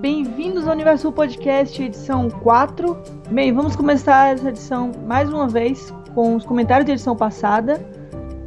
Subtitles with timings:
[0.00, 2.96] bem-vindos ao Universo Podcast, edição 4.
[3.30, 7.78] Bem, vamos começar essa edição mais uma vez com os comentários da edição passada.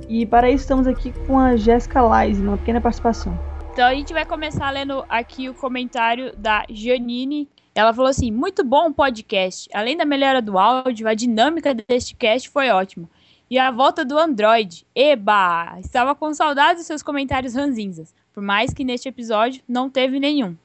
[0.09, 3.39] E para isso estamos aqui com a Jéssica Lais, uma pequena participação.
[3.71, 7.47] Então a gente vai começar lendo aqui o comentário da Janine.
[7.75, 9.69] Ela falou assim: muito bom o podcast.
[9.75, 13.07] Além da melhora do áudio, a dinâmica deste cast foi ótima.
[13.47, 14.87] E a volta do Android.
[14.95, 15.75] Eba!
[15.79, 18.11] Estava com saudades dos seus comentários ranzinzas.
[18.33, 20.57] Por mais que neste episódio não teve nenhum.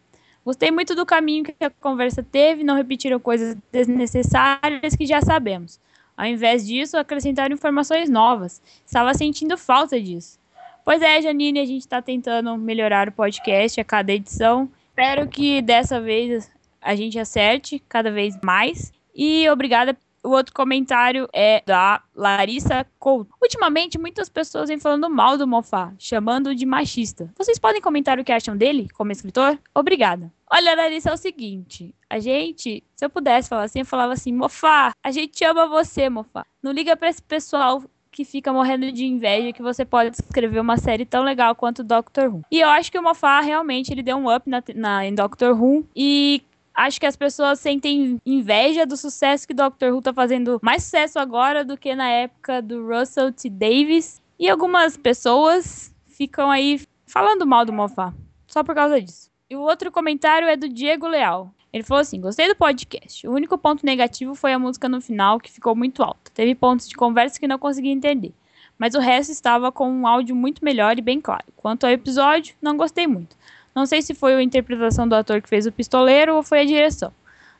[0.49, 5.79] Gostei muito do caminho que a conversa teve, não repetiram coisas desnecessárias que já sabemos.
[6.17, 8.63] Ao invés disso, acrescentaram informações novas.
[8.87, 10.41] Estava sentindo falta disso.
[10.87, 14.71] Pois é, Janine, a gente está tentando melhorar o podcast a cada edição.
[14.89, 18.91] Espero que dessa vez a gente acerte cada vez mais.
[19.15, 23.35] E obrigada o outro comentário é da Larissa Couto.
[23.43, 27.33] Ultimamente, muitas pessoas vêm falando mal do Mofá, chamando-o de machista.
[27.37, 29.59] Vocês podem comentar o que acham dele como escritor?
[29.75, 30.33] Obrigada.
[30.51, 31.95] Olha, Larissa, é o seguinte.
[32.09, 36.09] A gente, se eu pudesse falar assim, eu falava assim, Mofá, a gente ama você,
[36.09, 36.45] Mofá.
[36.63, 40.77] Não liga pra esse pessoal que fica morrendo de inveja que você pode escrever uma
[40.77, 42.43] série tão legal quanto Doctor Who.
[42.51, 45.53] E eu acho que o Mofá realmente ele deu um up na, na, em Doctor
[45.53, 46.43] Who e
[46.79, 51.19] acho que as pessoas sentem inveja do sucesso que Doctor Who tá fazendo mais sucesso
[51.19, 53.51] agora do que na época do Russell T.
[53.51, 54.23] Davis.
[54.39, 58.15] E algumas pessoas ficam aí falando mal do Moffat,
[58.47, 59.29] só por causa disso.
[59.51, 61.53] E o outro comentário é do Diego Leal.
[61.73, 63.27] Ele falou assim: Gostei do podcast.
[63.27, 66.31] O único ponto negativo foi a música no final, que ficou muito alta.
[66.33, 68.33] Teve pontos de conversa que não consegui entender.
[68.79, 71.45] Mas o resto estava com um áudio muito melhor e bem claro.
[71.57, 73.37] Quanto ao episódio, não gostei muito.
[73.79, 76.65] Não sei se foi a interpretação do ator que fez o pistoleiro ou foi a
[76.65, 77.13] direção.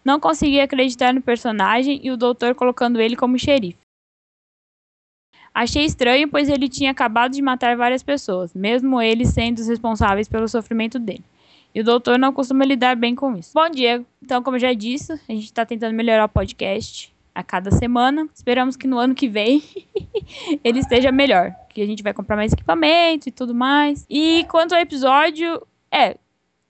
[0.05, 3.79] Não consegui acreditar no personagem e o doutor colocando ele como xerife.
[5.55, 10.29] Achei estranho, pois ele tinha acabado de matar várias pessoas, mesmo eles sendo os responsáveis
[10.29, 11.23] pelo sofrimento dele.
[11.73, 13.53] E o doutor não costuma lidar bem com isso.
[13.55, 17.45] Bom, Diego, então, como eu já disse, a gente está tentando melhorar o podcast a
[17.45, 18.29] cada semana.
[18.35, 19.63] Esperamos que no ano que vem
[20.65, 21.55] ele esteja melhor.
[21.69, 24.05] Que a gente vai comprar mais equipamento e tudo mais.
[24.11, 26.17] E quanto ao episódio, é,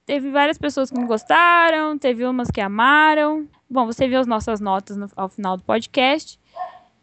[0.06, 3.46] teve várias pessoas que não gostaram, teve umas que amaram.
[3.68, 6.38] Bom, você viu as nossas notas no, ao final do podcast.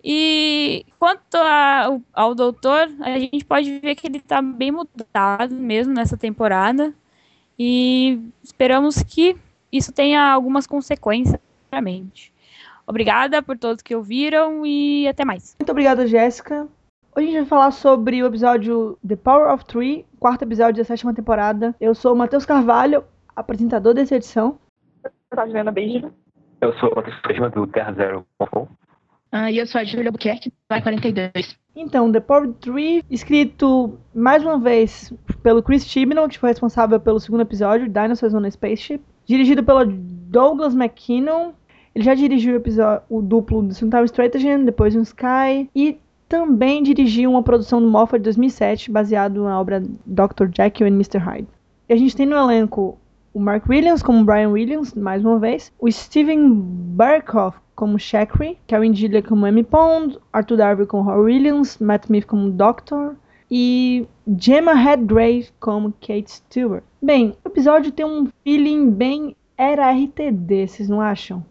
[0.04, 5.94] E quanto a, ao, doutor, a gente pode ver que ele está bem mudado mesmo
[5.94, 6.94] nessa temporada.
[7.58, 9.36] E esperamos que
[9.72, 11.40] isso tenha algumas consequências,
[11.72, 12.32] realmente.
[12.88, 15.56] Obrigada por todos que ouviram e até mais.
[15.60, 16.68] Muito obrigada, Jéssica.
[17.18, 20.84] Hoje a gente vai falar sobre o episódio The Power of Three, quarto episódio da
[20.84, 21.74] sétima temporada.
[21.80, 24.60] Eu sou o Matheus Carvalho, apresentador dessa edição.
[25.02, 26.12] Eu sou a Juliana Benjamin.
[26.60, 28.26] Eu sou o Matheus Fresma, do Terra Zero.
[29.32, 31.58] Ah, e eu sou a Julia Buquerque, vai 42.
[31.74, 37.00] Então, The Power of Three, escrito mais uma vez pelo Chris Chibnall, que foi responsável
[37.00, 39.00] pelo segundo episódio, Dinosaurs on a Spaceship.
[39.26, 41.54] Dirigido pelo Douglas McKinnon,
[41.96, 46.84] ele já dirigiu o, episódio, o duplo do Suntown Strategy, depois no Sky, e também
[46.84, 50.48] dirigiu uma produção do Moffat de 2007, baseado na obra Dr.
[50.56, 51.18] Jekyll and Mr.
[51.18, 51.48] Hyde.
[51.88, 52.98] E a gente tem no elenco
[53.34, 58.94] o Mark Williams como Brian Williams, mais uma vez, o Steven Barkoff como Shakri, Karen
[58.94, 63.16] Gillia como Amy Pond, Arthur Darby como Roy Williams, Matt Smith como Doctor
[63.52, 64.08] e
[64.40, 66.84] Gemma Redgrave como Kate Stewart.
[67.02, 71.44] Bem, o episódio tem um feeling bem era RTD, vocês não acham?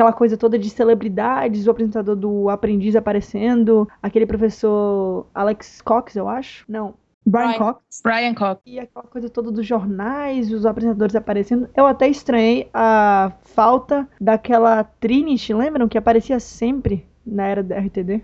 [0.00, 6.26] Aquela coisa toda de celebridades, o apresentador do Aprendiz aparecendo, aquele professor Alex Cox, eu
[6.26, 6.64] acho.
[6.66, 6.94] Não.
[7.26, 8.00] Brian, Brian Cox.
[8.02, 8.62] Brian Cox.
[8.64, 11.68] E aquela coisa toda dos jornais, os apresentadores aparecendo.
[11.76, 15.86] Eu até estranhei a falta daquela Trinity, lembram?
[15.86, 18.22] Que aparecia sempre na era da RTD.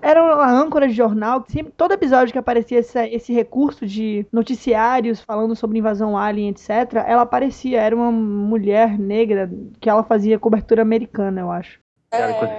[0.00, 1.44] Era uma âncora de jornal.
[1.48, 7.04] Sempre, todo episódio que aparecia esse, esse recurso de noticiários falando sobre invasão alien, etc.,
[7.06, 7.80] ela aparecia.
[7.80, 9.50] Era uma mulher negra
[9.80, 11.78] que ela fazia cobertura americana, eu acho.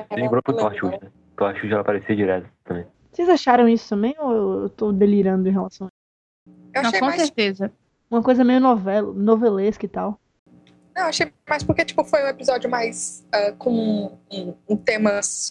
[0.09, 1.09] Que lembrou pro Torchwood, né?
[1.37, 2.85] Torchwood ela aparecia direto também.
[3.11, 6.55] Vocês acharam isso também ou eu tô delirando em relação a isso?
[6.73, 7.21] Eu achei Não, com mais...
[7.21, 7.71] certeza.
[8.11, 10.19] Uma coisa meio novela, novelesca e tal.
[10.95, 14.77] Não, achei mais porque, tipo, foi um episódio mais uh, com um, um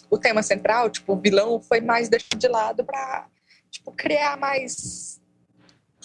[0.09, 3.27] o tema central, tipo, o vilão foi mais deixado de lado pra,
[3.69, 5.21] tipo, criar mais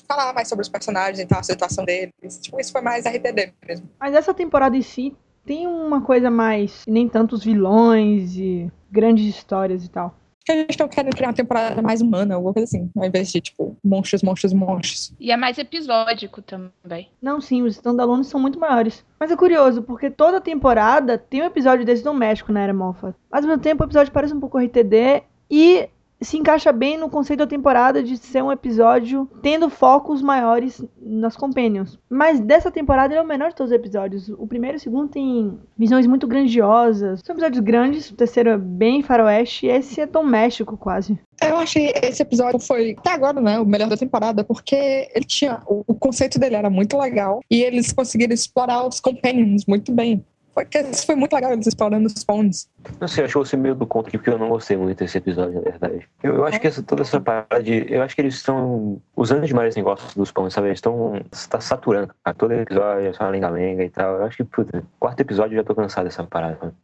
[0.07, 2.39] falar mais sobre os personagens e tal, a situação deles.
[2.41, 3.89] Tipo, isso foi mais RTD mesmo.
[3.99, 5.17] Mas essa temporada em si
[5.47, 10.77] tem uma coisa mais, nem tantos vilões e grandes histórias e tal que a gente
[10.77, 14.23] tá querendo criar uma temporada mais humana, alguma coisa assim, ao invés de, tipo, monstros,
[14.23, 15.13] monstros, monstros.
[15.21, 17.09] E é mais episódico também.
[17.21, 19.05] Não, sim, os standalones são muito maiores.
[19.19, 23.15] Mas é curioso, porque toda temporada tem um episódio desse doméstico na Era Moffat.
[23.31, 25.89] Mas ao mesmo tempo o episódio parece um pouco RTD e
[26.21, 31.37] se encaixa bem no conceito da temporada de ser um episódio tendo focos maiores nas
[31.37, 31.99] companions.
[32.09, 34.29] Mas dessa temporada ele é o menor de todos os episódios.
[34.29, 37.21] O primeiro e o segundo tem visões muito grandiosas.
[37.25, 41.19] São episódios grandes, o terceiro é bem faroeste e esse é doméstico quase.
[41.43, 45.63] Eu achei esse episódio foi, até agora, né, o melhor da temporada, porque ele tinha.
[45.67, 50.25] O, o conceito dele era muito legal e eles conseguiram explorar os companions muito bem.
[50.53, 50.67] Foi,
[51.07, 52.69] foi muito legal eles explorando os phones.
[53.01, 55.19] Não sei, acho que você meio do conto aqui, porque eu não gostei muito desse
[55.19, 56.09] episódio, na verdade.
[56.23, 57.87] Eu, eu acho que essa, toda essa parada de.
[57.89, 60.69] Eu acho que eles estão usando demais esse negócio dos phones, sabe?
[60.69, 61.21] Eles estão.
[61.33, 62.37] Está saturando, cara.
[62.37, 64.17] Todo episódio é só uma lenga-lenga e tal.
[64.17, 66.75] Eu acho que, puta, quarto episódio eu já tô cansado dessa parada.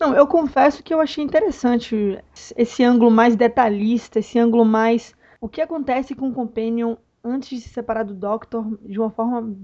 [0.00, 2.18] Não, eu confesso que eu achei interessante
[2.56, 5.14] esse ângulo mais detalhista, esse ângulo mais.
[5.40, 9.54] O que acontece com o Companion antes de se separar do Doctor de uma forma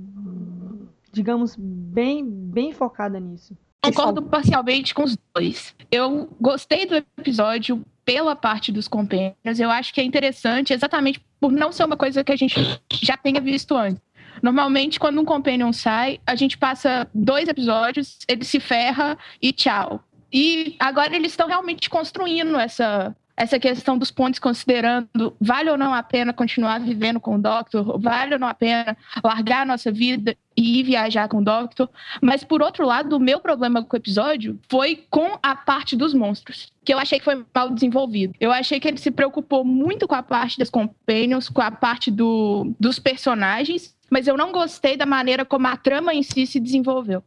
[1.19, 3.57] digamos, bem, bem focada nisso.
[3.83, 5.75] Concordo parcialmente com os dois.
[5.91, 9.59] Eu gostei do episódio pela parte dos companions.
[9.59, 12.55] Eu acho que é interessante exatamente por não ser uma coisa que a gente
[12.93, 14.01] já tenha visto antes.
[14.41, 20.01] Normalmente, quando um companion sai, a gente passa dois episódios, ele se ferra e tchau.
[20.33, 25.95] E agora eles estão realmente construindo essa, essa questão dos pontos, considerando vale ou não
[25.95, 29.93] a pena continuar vivendo com o Doctor, vale ou não a pena largar a nossa
[29.93, 31.89] vida e ir viajar com o Doctor.
[32.21, 36.13] Mas, por outro lado, o meu problema com o episódio foi com a parte dos
[36.13, 38.35] monstros, que eu achei que foi mal desenvolvido.
[38.41, 42.11] Eu achei que ele se preocupou muito com a parte das companions, com a parte
[42.11, 46.59] do, dos personagens, mas eu não gostei da maneira como a trama em si se
[46.59, 47.23] desenvolveu.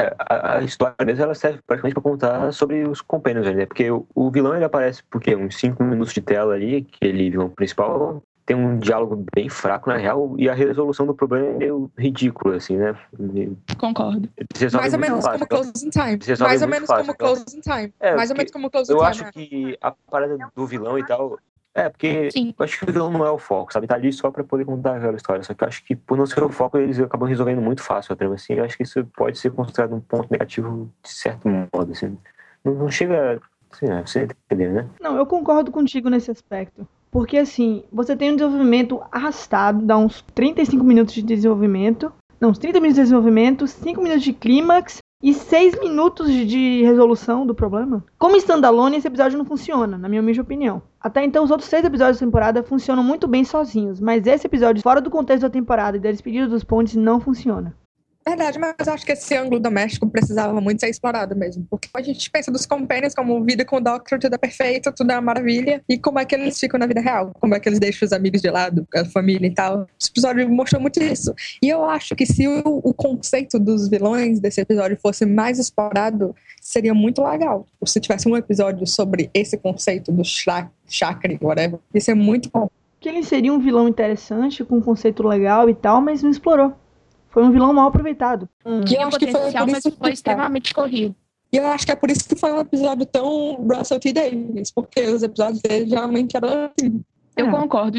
[0.00, 3.66] É, a, a, história mesmo ela serve praticamente para contar sobre os companions ali, né?
[3.66, 7.30] Porque o, o, vilão ele aparece porque uns 5 minutos de tela ali, que ele
[7.30, 11.52] vilão principal tem um diálogo bem fraco na real e a resolução do problema é
[11.52, 12.96] meio ridícula assim, né?
[13.78, 14.28] Concordo.
[14.72, 16.18] Mais ou menos como Closing Time.
[16.40, 17.94] Mais ou menos como Closing Time.
[18.00, 18.98] É, Mais ou menos como Closing Time.
[18.98, 21.38] Eu acho que a parada do vilão e tal
[21.74, 22.52] é, porque Sim.
[22.58, 23.86] eu acho que o vilão não é o foco, sabe?
[23.86, 25.42] Tá ali só pra poder contar aquela história.
[25.42, 28.12] Só que eu acho que por não ser o foco, eles acabam resolvendo muito fácil
[28.12, 28.54] a trama, assim.
[28.54, 32.18] Eu acho que isso pode ser considerado um ponto negativo de certo modo, assim.
[32.64, 33.40] Não, não chega.
[33.70, 34.88] Assim, é, você entender, né?
[35.00, 36.86] Não, eu concordo contigo nesse aspecto.
[37.08, 42.12] Porque, assim, você tem um desenvolvimento arrastado, dá uns 35 minutos de desenvolvimento.
[42.40, 47.46] Não, uns 30 minutos de desenvolvimento, 5 minutos de clímax, e seis minutos de resolução
[47.46, 48.04] do problema.
[48.18, 50.82] Como standalone, esse episódio não funciona, na minha humilde opinião.
[51.00, 54.82] Até então, os outros seis episódios da temporada funcionam muito bem sozinhos, mas esse episódio,
[54.82, 57.74] fora do contexto da temporada e da despedida dos pontes, não funciona.
[58.26, 61.66] Verdade, mas acho que esse ângulo doméstico precisava muito ser explorado mesmo.
[61.70, 65.10] Porque a gente pensa dos companions como vida com o Doctor, tudo é perfeito, tudo
[65.10, 65.82] é uma maravilha.
[65.88, 67.32] E como é que eles ficam na vida real?
[67.40, 69.86] Como é que eles deixam os amigos de lado, a família e tal.
[69.98, 71.34] Esse episódio mostrou muito isso.
[71.62, 76.34] E eu acho que se o, o conceito dos vilões desse episódio fosse mais explorado,
[76.60, 77.66] seria muito legal.
[77.86, 82.68] Se tivesse um episódio sobre esse conceito do chakra, whatever, ia ser muito bom.
[83.00, 86.74] Que ele seria um vilão interessante, com um conceito legal e tal, mas não explorou.
[87.30, 88.48] Foi um vilão mal aproveitado.
[88.64, 88.80] Hum.
[88.82, 91.14] Que eu acho que foi, por isso foi extremamente corrido.
[91.52, 94.12] E eu acho que é por isso que foi um episódio tão Russell T.
[94.12, 97.02] Davis, porque os episódios dele geralmente eram assim.
[97.36, 97.50] Eu é.
[97.50, 97.98] concordo.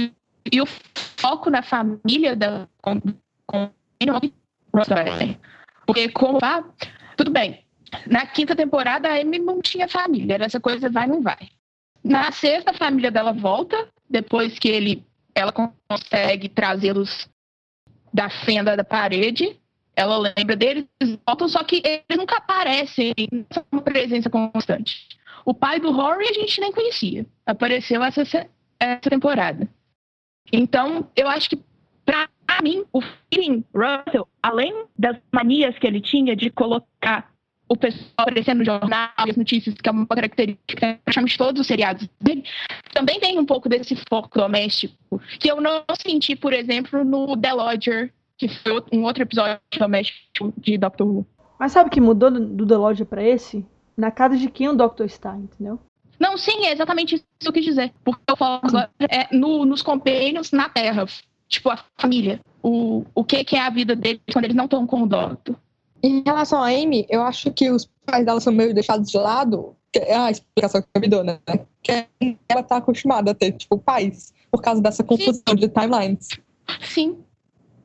[0.51, 0.65] E o
[1.17, 2.67] foco na família da
[5.85, 6.63] porque como ah,
[7.17, 7.65] tudo bem.
[8.07, 11.49] Na quinta temporada a Amy não tinha família, era essa coisa vai não vai.
[12.03, 17.29] Na sexta a família dela volta depois que ele ela consegue trazê-los
[18.13, 19.59] da fenda da parede.
[19.95, 20.85] Ela lembra deles,
[21.25, 23.13] voltam, só que eles nunca aparecem,
[23.51, 25.07] são uma presença constante.
[25.45, 27.25] O pai do Rory a gente nem conhecia.
[27.45, 29.67] Apareceu essa, essa temporada.
[30.51, 31.59] Então, eu acho que,
[32.05, 32.27] para
[32.61, 37.30] mim, o feeling Russell, além das manias que ele tinha de colocar
[37.71, 42.09] o pessoal aparecendo no jornal, as notícias, que é uma característica praticamente todos os seriados
[42.19, 42.43] dele,
[42.93, 47.53] também tem um pouco desse foco doméstico, que eu não senti, por exemplo, no The
[47.53, 51.25] Lodger, que foi um outro episódio doméstico de Doctor Who.
[51.57, 53.65] Mas sabe o que mudou do The Lodger pra esse?
[53.95, 55.79] Na casa de quem o Doctor está, entendeu?
[56.19, 57.93] Não, sim, é exatamente isso que eu quis dizer.
[58.03, 58.61] Porque eu falo
[58.99, 61.05] é no, nos compênios na Terra.
[61.47, 62.41] Tipo, a família.
[62.61, 65.55] O, o que, que é a vida deles quando eles não estão com o Doctor.
[66.03, 69.75] Em relação a Amy, eu acho que os pais dela são meio deixados de lado.
[69.93, 71.39] É a explicação que eu me dou, né?
[71.83, 72.07] Que
[72.47, 75.55] ela tá acostumada a ter, tipo, pais, por causa dessa confusão Sim.
[75.55, 76.29] de timelines.
[76.81, 77.17] Sim.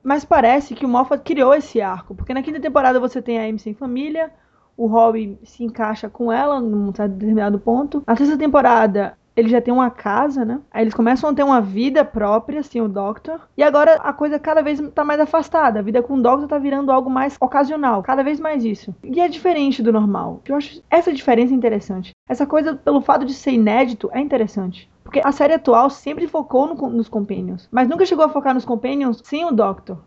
[0.03, 3.43] Mas parece que o Moffat criou esse arco, porque na quinta temporada você tem a
[3.43, 4.31] Amy sem família,
[4.77, 8.05] o Robbie se encaixa com ela num determinado ponto.
[8.07, 10.61] Na sexta temporada, ele já tem uma casa, né?
[10.71, 13.41] Aí eles começam a ter uma vida própria, assim, o Doctor.
[13.57, 15.79] E agora a coisa cada vez tá mais afastada.
[15.79, 18.03] A vida com o Doctor tá virando algo mais ocasional.
[18.03, 18.95] Cada vez mais isso.
[19.05, 20.41] E é diferente do normal.
[20.47, 22.13] Eu acho essa diferença interessante.
[22.29, 24.91] Essa coisa, pelo fato de ser inédito, é interessante.
[25.05, 27.69] Porque a série atual sempre focou no, nos Companions.
[27.71, 29.99] Mas nunca chegou a focar nos Companions sem o Doctor.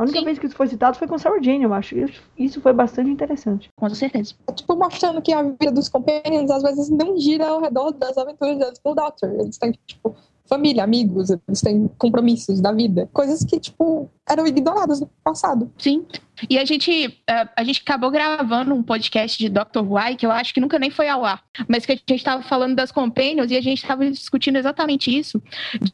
[0.00, 0.24] A única Sim.
[0.24, 1.94] vez que isso foi citado foi com Sarah Jane, eu acho.
[2.38, 3.68] Isso foi bastante interessante.
[3.76, 4.34] Com certeza.
[4.48, 8.16] É, tipo, mostrando que a vida dos Companions às vezes não gira ao redor das
[8.16, 9.30] aventuras deles com o Doctor.
[9.38, 10.16] Eles têm, tipo,
[10.50, 13.08] família, amigos, eles têm compromissos da vida.
[13.12, 15.72] Coisas que, tipo, eram ignoradas no passado.
[15.78, 16.04] Sim.
[16.48, 19.80] E a gente, é, a gente acabou gravando um podcast de Dr.
[19.82, 22.42] Why, que eu acho que nunca nem foi ao ar, mas que a gente estava
[22.42, 25.40] falando das Companions e a gente estava discutindo exatamente isso,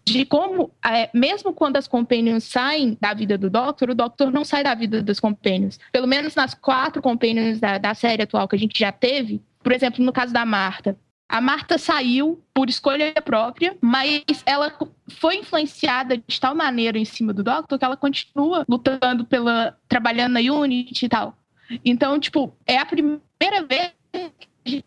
[0.04, 4.44] de como, é, mesmo quando as Companions saem da vida do Doctor, o Doctor não
[4.44, 5.78] sai da vida das Companions.
[5.92, 9.72] Pelo menos nas quatro Companions da, da série atual que a gente já teve, por
[9.72, 10.96] exemplo, no caso da Marta,
[11.28, 14.72] a Marta saiu por escolha própria, mas ela
[15.08, 19.76] foi influenciada de tal maneira em cima do Doctor que ela continua lutando pela.
[19.88, 21.36] trabalhando na Unity e tal.
[21.84, 24.32] Então, tipo, é a primeira vez que
[24.64, 24.86] a gente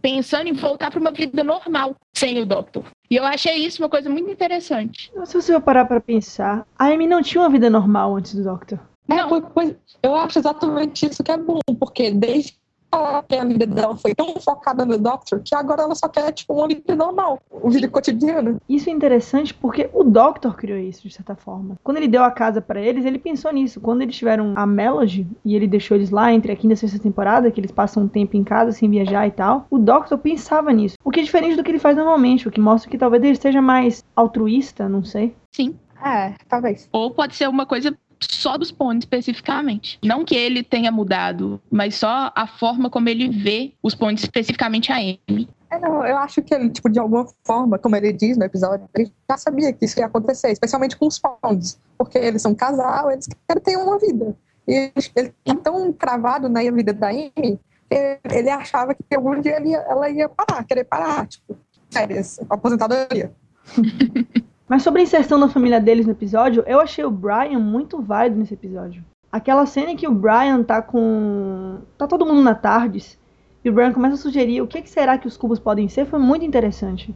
[0.00, 2.84] pensando em voltar para uma vida normal sem o Doctor.
[3.10, 5.12] E eu achei isso uma coisa muito interessante.
[5.24, 8.44] Se você for parar para pensar, a Amy não tinha uma vida normal antes do
[8.44, 8.78] Doctor.
[9.06, 12.58] Não, pois, eu acho exatamente isso que é bom, porque desde
[12.90, 16.66] a vida dela foi tão focada no Doctor que agora ela só quer, tipo, uma
[16.66, 18.60] vida normal, um vida cotidiano.
[18.68, 21.76] Isso é interessante porque o Doctor criou isso, de certa forma.
[21.82, 23.80] Quando ele deu a casa para eles, ele pensou nisso.
[23.80, 26.76] Quando eles tiveram a Melody e ele deixou eles lá entre a quinta e a
[26.76, 30.18] sexta temporada, que eles passam um tempo em casa sem viajar e tal, o Doctor
[30.18, 30.96] pensava nisso.
[31.04, 33.36] O que é diferente do que ele faz normalmente, o que mostra que talvez ele
[33.36, 35.34] seja mais altruísta, não sei.
[35.54, 35.76] Sim.
[36.04, 36.88] É, talvez.
[36.92, 39.98] Ou pode ser uma coisa só dos pontos especificamente.
[40.02, 44.92] Não que ele tenha mudado, mas só a forma como ele vê os pontos especificamente
[44.92, 45.48] a Amy.
[45.70, 48.88] É, não, eu acho que ele, tipo, de alguma forma, como ele diz no episódio,
[48.94, 52.54] ele já sabia que isso ia acontecer, especialmente com os Ponds, porque eles são um
[52.54, 54.34] casal, eles querem ter uma vida.
[54.66, 57.60] E ele tá tão cravado na vida da Amy,
[57.90, 61.56] ele achava que algum dia ela ia parar, querer parar, tipo,
[61.90, 63.32] férias, aposentadoria.
[64.68, 68.38] Mas sobre a inserção da família deles no episódio, eu achei o Brian muito válido
[68.38, 69.02] nesse episódio.
[69.32, 71.78] Aquela cena em que o Brian tá com.
[71.96, 73.18] tá todo mundo na tardes.
[73.64, 76.06] E o Brian começa a sugerir o que, que será que os cubos podem ser,
[76.06, 77.14] foi muito interessante.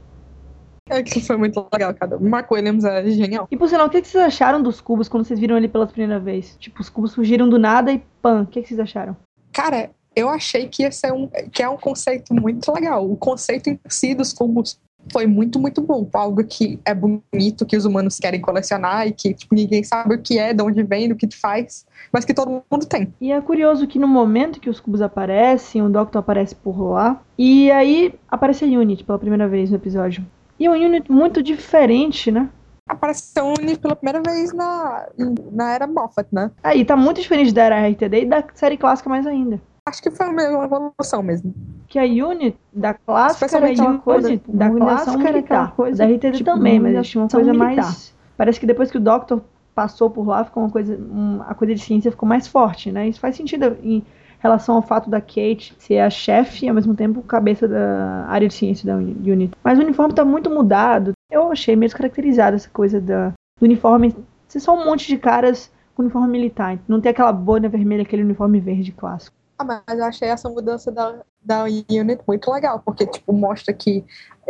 [0.89, 2.17] É que foi muito legal, cara.
[2.17, 3.47] O Mark Williams é genial.
[3.51, 5.87] E por sinal, o que, que vocês acharam dos cubos quando vocês viram ele pela
[5.87, 6.57] primeira vez?
[6.59, 9.17] Tipo, os cubos surgiram do nada e pã, o que, que vocês acharam?
[9.53, 11.29] Cara, eu achei que ia ser um.
[11.51, 13.11] que é um conceito muito legal.
[13.11, 14.79] O conceito em si dos cubos
[15.11, 16.09] foi muito, muito bom.
[16.13, 20.19] Algo que é bonito, que os humanos querem colecionar e que tipo, ninguém sabe o
[20.19, 23.13] que é, de onde vem, o que faz, mas que todo mundo tem.
[23.21, 27.21] E é curioso que no momento que os cubos aparecem, o Doctor aparece por lá,
[27.39, 30.25] e aí aparece a Unit pela primeira vez no episódio.
[30.59, 32.49] E é um Unit muito diferente, né?
[32.89, 35.09] Aparece a Unit pela primeira vez na,
[35.53, 36.51] na era Moffat, né?
[36.63, 39.61] Aí tá muito diferente da era RTD e da série clássica mais ainda.
[39.93, 41.55] Acho que foi uma evolução mesmo.
[41.87, 46.33] Que a Unit da clássica era uma coisa da clássica era aquela coisa da RTD
[46.39, 47.85] tipo, também, mas tinha uma coisa militar.
[47.85, 49.43] mais parece que depois que o Doctor
[49.75, 53.07] passou por lá, ficou uma coisa um, a coisa de ciência ficou mais forte, né?
[53.07, 54.03] Isso faz sentido em
[54.41, 58.49] relação ao fato da Kate ser a chefe e ao mesmo tempo cabeça da área
[58.49, 59.53] de ciência da Unit.
[59.63, 61.13] Mas o uniforme tá muito mudado.
[61.31, 64.17] Eu achei meio descaracterizado essa coisa da, do uniforme
[64.49, 66.79] ser só um monte de caras com uniforme militar.
[66.89, 69.37] Não ter aquela boina vermelha, aquele uniforme verde clássico.
[69.59, 74.05] Ah, mas eu achei essa mudança da, da Unit muito legal, porque, tipo, mostra que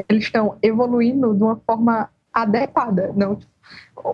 [0.08, 3.12] eles estão evoluindo de uma forma adequada.
[3.14, 3.38] Não,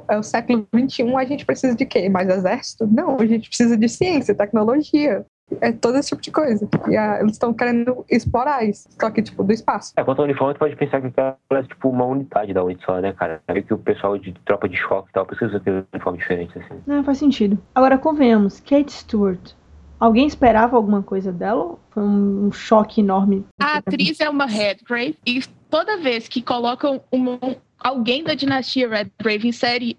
[0.09, 2.09] é o século XXI, a gente precisa de quê?
[2.09, 2.87] Mais exército?
[2.87, 5.25] Não, a gente precisa de ciência, tecnologia.
[5.62, 6.68] É todo esse tipo de coisa.
[6.88, 9.95] E a, eles estão querendo explorar isso, só que, tipo, do espaço.
[9.97, 13.00] É, quanto ao uniforme, tu pode pensar que é, tipo, uma unidade da Unity só,
[13.00, 13.40] né, cara?
[13.49, 16.59] É que o pessoal de tropa de choque e tal precisa ter um uniforme diferente,
[16.59, 16.83] assim.
[16.87, 17.59] Não, faz sentido.
[17.75, 19.54] Agora, convenhamos, Kate Stewart
[19.99, 21.76] Alguém esperava alguma coisa dela?
[21.90, 23.45] Foi um, um choque enorme.
[23.61, 27.38] A atriz é uma Redgrave e toda vez que colocam um,
[27.78, 29.99] alguém da dinastia Redgrave em série,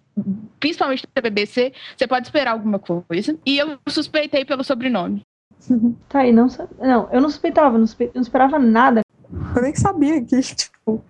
[0.60, 3.38] principalmente da BBC, você pode esperar alguma coisa.
[3.46, 5.22] E eu suspeitei pelo sobrenome.
[6.08, 6.48] Tá aí, não,
[6.80, 8.10] não eu não suspeitava, não, suspe...
[8.16, 9.02] não esperava nada.
[9.56, 11.04] Eu nem sabia que, tipo.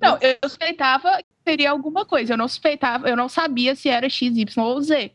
[0.00, 2.32] Não, eu suspeitava que seria alguma coisa.
[2.32, 5.10] Eu não suspeitava, eu não sabia se era X, Y ou Z.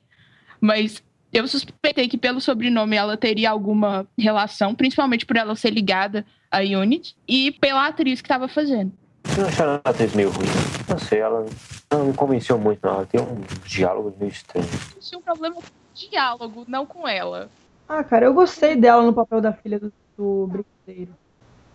[0.59, 1.01] Mas
[1.33, 6.59] eu suspeitei que pelo sobrenome ela teria alguma relação, principalmente por ela ser ligada à
[6.59, 8.93] Unity, e pela atriz que estava fazendo.
[9.37, 10.45] Eu acharam a atriz meio ruim.
[10.87, 11.45] Não sei, ela
[11.91, 12.95] não me convenceu muito, não.
[12.95, 14.67] Ela tem um diálogo meio estranho.
[14.95, 15.63] Eu tinha um problema com o
[15.93, 17.49] diálogo, não com ela.
[17.87, 21.13] Ah, cara, eu gostei dela no papel da filha do, do brincadeiro.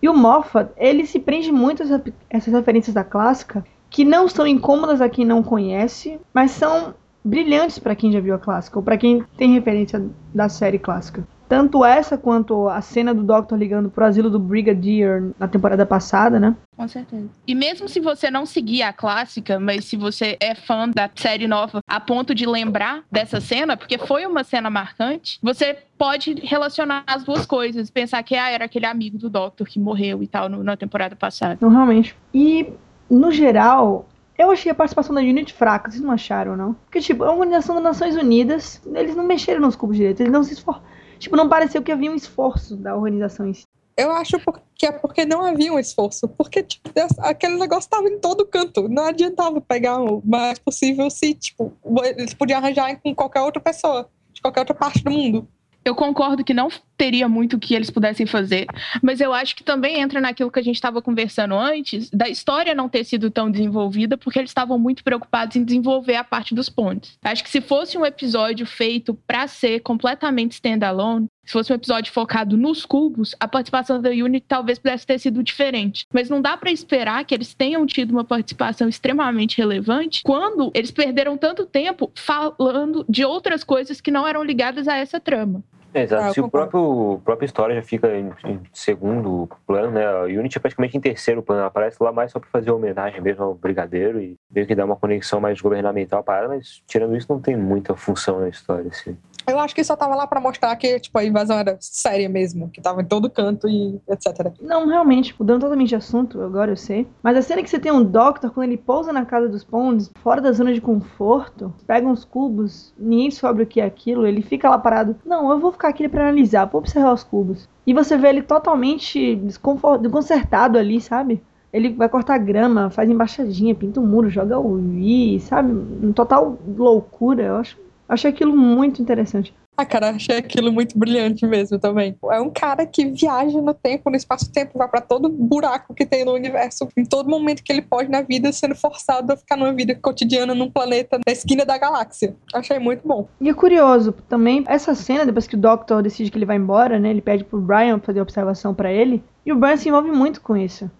[0.01, 2.01] E o Moffat, ele se prende muito a
[2.31, 7.79] essas referências da clássica, que não são incômodas a quem não conhece, mas são brilhantes
[7.79, 11.27] para quem já viu a clássica, ou para quem tem referência da série clássica.
[11.49, 16.39] Tanto essa quanto a cena do Doctor ligando pro asilo do Brigadier na temporada passada,
[16.39, 16.55] né?
[16.77, 17.27] Com certeza.
[17.47, 21.49] E mesmo se você não seguir a clássica, mas se você é fã da série
[21.49, 27.03] nova a ponto de lembrar dessa cena, porque foi uma cena marcante, você pode relacionar
[27.07, 27.89] as duas coisas.
[27.89, 31.17] Pensar que ah, era aquele amigo do Doctor que morreu e tal no, na temporada
[31.17, 31.57] passada.
[31.63, 32.15] Não, realmente.
[32.35, 32.71] E,
[33.11, 34.07] no geral,
[34.39, 36.75] eu achei a participação da Unity fraca, vocês não acharam, não?
[36.75, 40.45] Porque, tipo, a Organização das Nações Unidas, eles não mexeram nos cubos direitos, eles não
[40.45, 40.87] se esforçaram
[41.19, 43.65] Tipo, não pareceu que havia um esforço da organização em si.
[43.97, 44.39] Eu acho
[44.77, 46.29] que é porque não havia um esforço.
[46.29, 48.89] Porque, tipo, aquele negócio estava em todo canto.
[48.89, 51.73] Não adiantava pegar o mais possível se, tipo,
[52.05, 55.49] eles podiam arranjar com qualquer outra pessoa, de qualquer outra parte do mundo.
[55.89, 56.69] Eu concordo que não
[56.99, 58.67] teria muito que eles pudessem fazer,
[59.03, 62.75] mas eu acho que também entra naquilo que a gente estava conversando antes, da história
[62.75, 66.69] não ter sido tão desenvolvida, porque eles estavam muito preocupados em desenvolver a parte dos
[66.69, 67.17] pontos.
[67.23, 72.13] Acho que se fosse um episódio feito para ser completamente standalone, se fosse um episódio
[72.13, 76.05] focado nos cubos, a participação da Unity talvez pudesse ter sido diferente.
[76.13, 80.91] Mas não dá para esperar que eles tenham tido uma participação extremamente relevante quando eles
[80.91, 85.65] perderam tanto tempo falando de outras coisas que não eram ligadas a essa trama.
[85.95, 86.25] É, exato.
[86.25, 90.07] Ah, Se o próprio própria história já fica em, em, segundo plano, né?
[90.07, 91.61] A Unity é praticamente em terceiro plano.
[91.61, 94.85] Ela aparece lá mais só para fazer homenagem mesmo ao Brigadeiro e meio que dar
[94.85, 98.89] uma conexão mais governamental para ela, mas tirando isso não tem muita função na história,
[98.91, 99.17] assim.
[99.49, 102.69] Eu acho que só tava lá para mostrar que, tipo, a invasão era séria mesmo,
[102.69, 104.53] que tava em todo canto e etc.
[104.61, 107.07] Não, realmente, mudando totalmente de assunto, agora eu sei.
[107.23, 110.11] Mas a cena que você tem um Doctor, quando ele pousa na casa dos Ponds,
[110.23, 114.43] fora da zona de conforto, pega uns cubos, ninguém sobe o que é aquilo, ele
[114.43, 115.17] fica lá parado.
[115.25, 117.69] Não, eu vou ficar aqui para analisar, vou observar os cubos.
[117.87, 121.43] E você vê ele totalmente desconcertado ali, sabe?
[121.73, 126.13] Ele vai cortar grama, faz embaixadinha, pinta um muro, joga o I, sabe?
[126.15, 127.77] Total loucura, eu acho
[128.09, 129.55] Achei aquilo muito interessante.
[129.77, 132.17] Ah, cara, achei aquilo muito brilhante mesmo também.
[132.33, 136.25] É um cara que viaja no tempo, no espaço-tempo, vai para todo buraco que tem
[136.25, 139.73] no universo, em todo momento que ele pode na vida, sendo forçado a ficar numa
[139.73, 142.35] vida cotidiana num planeta na esquina da galáxia.
[142.53, 143.29] Achei muito bom.
[143.41, 146.99] E é curioso também, essa cena, depois que o Doctor decide que ele vai embora,
[146.99, 147.11] né?
[147.11, 150.57] Ele pede pro Brian fazer observação para ele, e o Brian se envolve muito com
[150.57, 150.91] isso.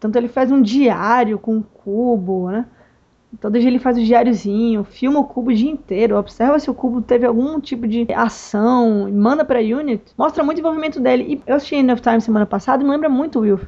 [0.00, 2.66] Tanto ele faz um diário com um cubo, né?
[3.40, 6.74] Todo dia ele faz o diáriozinho, filma o cubo o dia inteiro, observa se o
[6.74, 10.12] cubo teve algum tipo de ação, manda pra Unit.
[10.16, 11.24] Mostra muito envolvimento dele.
[11.34, 13.64] E eu assisti Enough Time semana passada e me lembra muito o Wilf.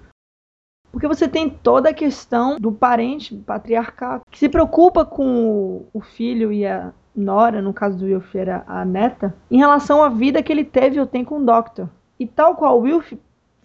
[0.93, 6.53] Porque você tem toda a questão do parente patriarcal que se preocupa com o filho
[6.53, 10.53] e a nora, no caso do Wilf era a neta, em relação à vida que
[10.53, 11.89] ele teve ou tem com o Doctor.
[12.19, 13.13] E tal qual o Wilf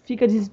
[0.02, 0.50] fica des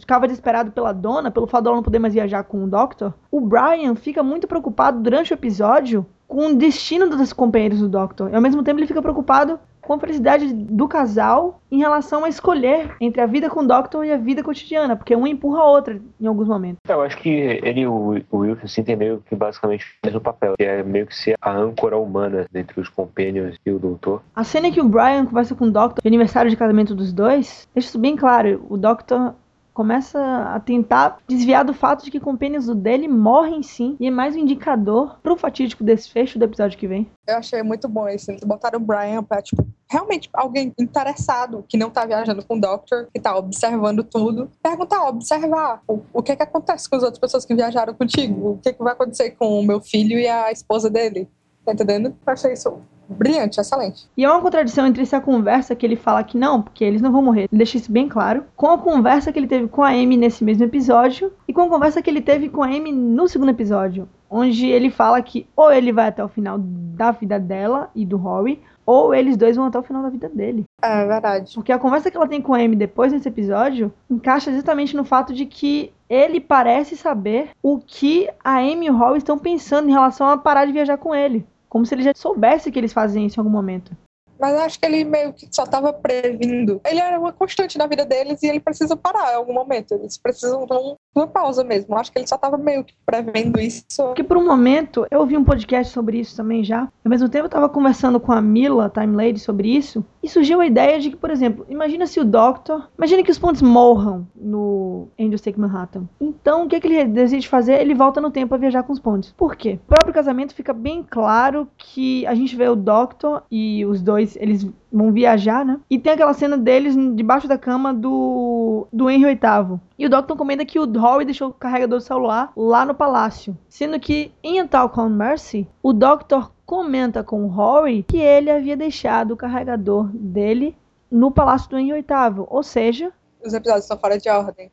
[0.00, 3.40] ficava desesperado pela dona, pelo fato dela não poder mais viajar com o Doctor, o
[3.40, 8.30] Brian fica muito preocupado durante o episódio com o destino dos companheiros do Doctor.
[8.30, 12.28] E ao mesmo tempo ele fica preocupado com a felicidade do casal em relação a
[12.28, 15.68] escolher entre a vida com o Doctor e a vida cotidiana, porque um empurra a
[15.68, 16.78] outra em alguns momentos.
[16.88, 20.54] Eu acho que ele e o, o Wilson tem meio que basicamente o mesmo papel,
[20.56, 24.22] que é meio que ser a âncora humana entre os Companions e o Doutor.
[24.34, 27.12] A cena em que o Brian conversa com o Doctor de aniversário de casamento dos
[27.12, 28.64] dois, deixa isso bem claro.
[28.70, 29.34] O Doctor
[29.72, 30.20] começa
[30.54, 34.38] a tentar desviar do fato de que companheiros dele morrem sim, e é mais um
[34.38, 37.10] indicador pro fatídico desfecho do episódio que vem.
[37.26, 38.30] Eu achei muito bom isso.
[38.30, 42.60] Eles botaram o Brian pra, tipo, realmente alguém interessado, que não tá viajando com o
[42.60, 47.18] Doctor, que tá observando tudo, perguntar, observar o, o que que acontece com as outras
[47.18, 50.50] pessoas que viajaram contigo, o que que vai acontecer com o meu filho e a
[50.50, 51.28] esposa dele.
[51.64, 52.08] Tá entendendo?
[52.26, 52.82] Eu achei isso
[53.12, 54.08] brilhante, excelente.
[54.16, 57.12] E é uma contradição entre essa conversa que ele fala que não, porque eles não
[57.12, 59.90] vão morrer, ele deixa isso bem claro, com a conversa que ele teve com a
[59.90, 63.28] Amy nesse mesmo episódio e com a conversa que ele teve com a Amy no
[63.28, 67.90] segundo episódio, onde ele fala que ou ele vai até o final da vida dela
[67.94, 70.64] e do Rory, ou eles dois vão até o final da vida dele.
[70.82, 71.54] É verdade.
[71.54, 75.04] Porque a conversa que ela tem com a Amy depois desse episódio encaixa exatamente no
[75.04, 79.88] fato de que ele parece saber o que a Amy e o Rory estão pensando
[79.88, 81.46] em relação a parar de viajar com ele.
[81.72, 83.96] Como se ele já soubesse que eles fazem isso em algum momento.
[84.38, 86.82] Mas acho que ele meio que só estava previndo.
[86.84, 89.94] Ele era uma constante na vida deles e ele precisa parar em algum momento.
[89.94, 90.66] Eles precisam
[91.14, 91.96] uma pausa mesmo.
[91.96, 93.84] Acho que ele só tava meio que prevendo isso.
[93.96, 96.88] Porque por um momento, eu ouvi um podcast sobre isso também já.
[97.04, 100.04] Ao mesmo tempo, eu tava conversando com a Mila, Time Lady, sobre isso.
[100.22, 102.88] E surgiu a ideia de que, por exemplo, imagina se o Doctor.
[102.96, 106.08] Imagina que os pontos morram no Angels Take Manhattan.
[106.20, 107.80] Então, o que, que ele decide fazer?
[107.80, 109.32] Ele volta no tempo a viajar com os pontos.
[109.36, 109.78] Por quê?
[109.84, 114.36] O próprio casamento fica bem claro que a gente vê o Doctor e os dois,
[114.36, 115.80] eles vão viajar, né?
[115.88, 119.80] E tem aquela cena deles debaixo da cama do, do Henry VIII.
[119.98, 123.58] E o Doctor comenta que o Rory deixou o carregador do celular lá no palácio.
[123.68, 128.48] Sendo que em A Talk on Mercy, o Doctor comenta com o Rory que ele
[128.48, 130.76] havia deixado o carregador dele
[131.10, 132.46] no palácio do Henry VIII.
[132.48, 133.12] Ou seja...
[133.44, 134.70] Os episódios estão fora de ordem.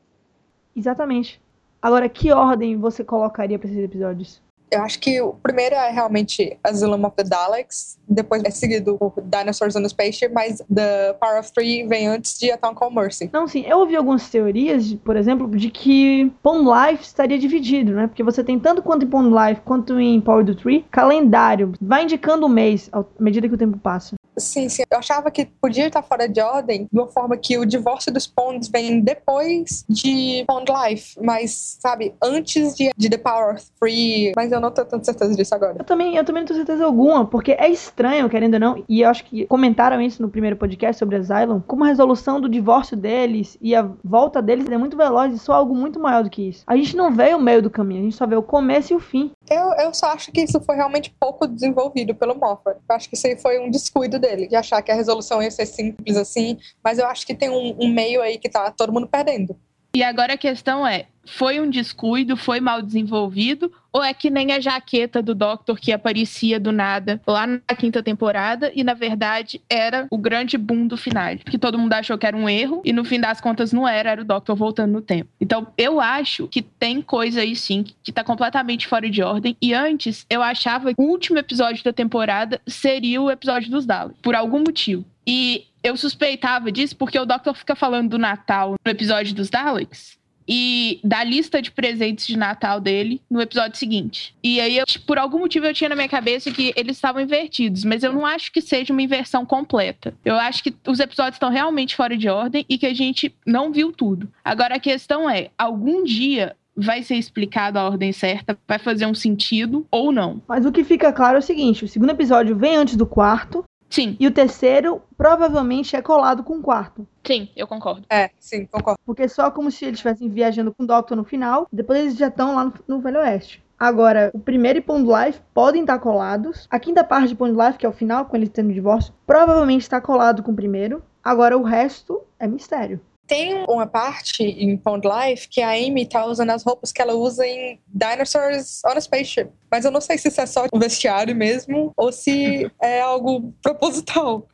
[0.75, 1.41] Exatamente.
[1.81, 4.39] Agora, que ordem você colocaria para esses episódios?
[4.71, 9.13] Eu acho que o primeiro é realmente Asylum of the Daleks, depois é seguido por
[9.21, 12.95] Dinosaurs on the Spaceship, mas The Power of Three vem antes de A Town Called
[12.95, 13.29] Mercy.
[13.33, 18.07] Não, sim, eu ouvi algumas teorias, por exemplo, de que Pond Life estaria dividido, né?
[18.07, 22.03] Porque você tem tanto quanto em Pond Life quanto em Power of Three, calendário, vai
[22.03, 24.15] indicando o mês à medida que o tempo passa.
[24.39, 24.83] Sim, sim.
[24.89, 28.25] Eu achava que podia estar fora de ordem de uma forma que o divórcio dos
[28.25, 34.31] Ponds vem depois de Pond Life, mas, sabe, antes de, de The Power of Three.
[34.35, 35.77] Mas eu não tenho tanta certeza disso agora.
[35.79, 39.01] Eu também, eu também não tenho certeza alguma, porque é estranho, querendo ou não, e
[39.01, 42.95] eu acho que comentaram isso no primeiro podcast sobre Asylum, como a resolução do divórcio
[42.95, 46.49] deles e a volta deles é muito veloz e só algo muito maior do que
[46.49, 46.63] isso.
[46.67, 48.95] A gente não vê o meio do caminho, a gente só vê o começo e
[48.95, 49.31] o fim.
[49.49, 52.77] Eu, eu só acho que isso foi realmente pouco desenvolvido pelo Moffat.
[52.87, 55.51] Eu acho que isso aí foi um descuido dele, de achar que a resolução ia
[55.51, 58.93] ser simples assim, mas eu acho que tem um, um meio aí que tá todo
[58.93, 59.55] mundo perdendo.
[59.93, 64.51] E agora a questão é: foi um descuido, foi mal desenvolvido, ou é que nem
[64.51, 69.61] a jaqueta do Doctor que aparecia do nada lá na quinta temporada e na verdade
[69.69, 72.93] era o grande boom do final, que todo mundo achou que era um erro e
[72.93, 75.29] no fim das contas não era, era o Doctor voltando no tempo.
[75.39, 79.73] Então eu acho que tem coisa aí sim que tá completamente fora de ordem e
[79.73, 84.35] antes eu achava que o último episódio da temporada seria o episódio dos Daleks, por
[84.35, 85.05] algum motivo.
[85.31, 90.17] E eu suspeitava disso porque o Doctor fica falando do Natal no episódio dos Daleks
[90.47, 94.35] e da lista de presentes de Natal dele no episódio seguinte.
[94.43, 97.83] E aí, eu, por algum motivo, eu tinha na minha cabeça que eles estavam invertidos,
[97.83, 100.15] mas eu não acho que seja uma inversão completa.
[100.25, 103.71] Eu acho que os episódios estão realmente fora de ordem e que a gente não
[103.71, 104.27] viu tudo.
[104.43, 109.13] Agora, a questão é: algum dia vai ser explicado a ordem certa, vai fazer um
[109.13, 110.41] sentido ou não.
[110.47, 113.63] Mas o que fica claro é o seguinte: o segundo episódio vem antes do quarto,
[113.89, 114.15] Sim.
[114.19, 117.07] E o terceiro provavelmente é colado com o quarto.
[117.25, 118.05] Sim, eu concordo.
[118.09, 118.99] É, sim, concordo.
[119.05, 122.17] Porque é só como se eles estivessem viajando com o Doctor no final, depois eles
[122.17, 123.63] já estão lá no, no Velho Oeste.
[123.79, 126.67] Agora, o primeiro e Pond Life podem estar colados.
[126.69, 129.81] A quinta parte de Pond Life, que é o final, com eles tendo divórcio, provavelmente
[129.81, 131.01] está colado com o primeiro.
[131.23, 132.99] Agora, o resto é mistério.
[133.29, 137.13] Tem uma parte em Pond Life que a Amy tá usando as roupas que ela
[137.13, 139.49] usa em Dinosaurs on a Spaceship.
[139.69, 143.53] Mas eu não sei se isso é só um vestiário mesmo ou se é algo
[143.61, 144.47] proposital.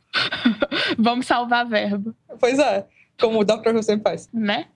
[0.98, 2.14] Vamos salvar a verba.
[2.38, 2.84] Pois é,
[3.20, 3.74] como o Dr.
[3.74, 4.28] Who sempre faz.
[4.32, 4.66] Né?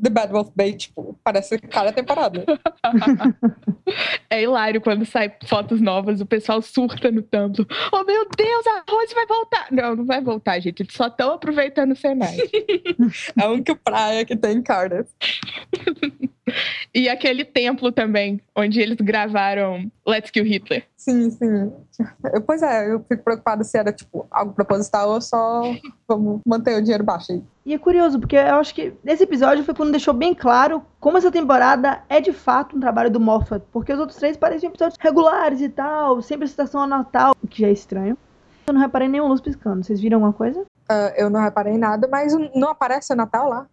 [0.00, 2.44] The Bad Wolf Bay, tipo, parece cada temporada.
[4.30, 7.66] é hilário quando sai fotos novas, o pessoal surta no Tumblr.
[7.92, 9.66] Oh, meu Deus, a Rose vai voltar!
[9.72, 10.82] Não, não vai voltar, gente.
[10.82, 12.38] Eles só estão aproveitando o cenário.
[13.36, 15.10] é a única praia que tem em Cardiff.
[16.94, 20.84] e aquele templo também, onde eles gravaram Let's Kill Hitler.
[20.96, 21.72] Sim, sim.
[22.32, 25.62] Eu, pois é, eu fico preocupada se era, tipo, algo proposital ou só
[26.06, 27.42] vamos manter o dinheiro baixo aí.
[27.64, 31.18] E é curioso, porque eu acho que esse episódio foi quando deixou bem claro como
[31.18, 33.62] essa temporada é de fato um trabalho do Moffat.
[33.72, 37.46] Porque os outros três pareciam episódios regulares e tal, sempre a citação ao Natal, o
[37.46, 38.16] que já é estranho.
[38.66, 39.84] Eu não reparei nenhum luz piscando.
[39.84, 40.60] Vocês viram alguma coisa?
[40.60, 43.66] Uh, eu não reparei nada, mas não aparece o Natal lá?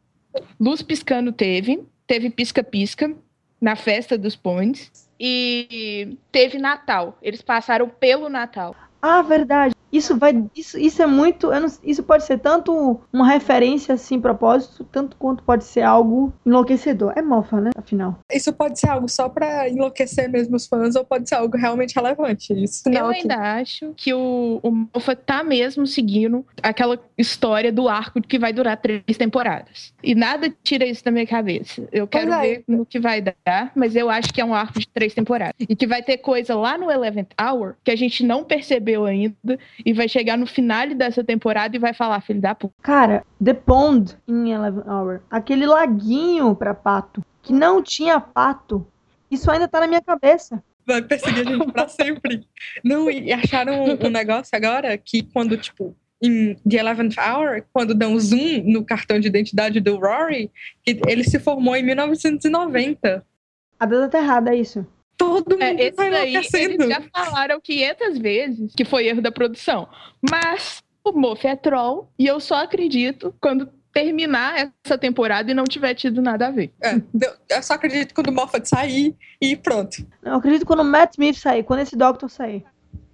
[0.59, 1.85] Luz piscando teve.
[2.07, 3.13] Teve pisca-pisca
[3.59, 5.09] na festa dos Pontes.
[5.19, 7.17] E teve Natal.
[7.21, 8.75] Eles passaram pelo Natal.
[9.01, 9.75] Ah, verdade.
[9.91, 10.45] Isso vai.
[10.55, 11.49] Isso, isso é muito.
[11.51, 17.13] Não, isso pode ser tanto uma referência assim, propósito, tanto quanto pode ser algo enlouquecedor.
[17.15, 17.69] É mofa, né?
[17.77, 18.19] Afinal.
[18.35, 21.95] Isso pode ser algo só pra enlouquecer mesmo os fãs, ou pode ser algo realmente
[21.95, 22.53] relevante.
[22.53, 28.21] Isso Eu ainda acho que o, o Mofa tá mesmo seguindo aquela história do arco
[28.21, 29.93] que vai durar três temporadas.
[30.03, 31.87] E nada tira isso da minha cabeça.
[31.91, 32.41] Eu quero é.
[32.41, 35.55] ver no que vai dar, mas eu acho que é um arco de três temporadas.
[35.57, 39.57] E que vai ter coisa lá no Eleventh Hour que a gente não percebeu ainda
[39.85, 42.73] e vai chegar no final dessa temporada e vai falar, filho da puta.
[42.81, 45.21] Cara, The Pond em Eleven Hour.
[45.29, 47.23] Aquele laguinho pra pato.
[47.45, 48.85] Que não tinha pato.
[49.29, 50.61] Isso ainda tá na minha cabeça.
[50.85, 52.45] Vai perseguir a gente pra sempre.
[52.83, 58.19] Não, e acharam um negócio agora que quando, tipo, em The Eleventh Hour, quando dão
[58.19, 60.51] zoom no cartão de identidade do Rory,
[60.83, 63.25] que ele se formou em 1990.
[63.79, 64.85] A data tá errada, é isso.
[65.17, 69.31] Todo mundo É, esse tá daí eles já falaram 500 vezes que foi erro da
[69.31, 69.87] produção.
[70.29, 75.63] Mas o Moff é troll e eu só acredito quando terminar essa temporada e não
[75.63, 76.69] tiver tido nada a ver.
[76.83, 77.01] É,
[77.49, 80.05] eu só acredito quando o Moffat sair e pronto.
[80.21, 82.65] Eu acredito quando o Matt Smith sair, quando esse Doctor sair.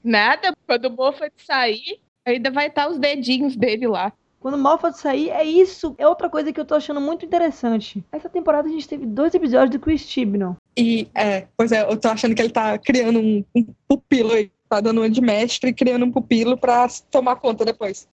[0.03, 4.11] Nada, quando o Moffat sair, ainda vai estar os dedinhos dele lá.
[4.39, 5.93] Quando o Moffat sair, é isso.
[5.99, 8.03] É outra coisa que eu tô achando muito interessante.
[8.11, 10.57] Essa temporada a gente teve dois episódios do Chris Chibnall.
[10.75, 14.51] E, é, pois é, eu tô achando que ele tá criando um, um pupilo aí.
[14.67, 18.07] Tá dando uma de mestre e criando um pupilo pra tomar conta depois.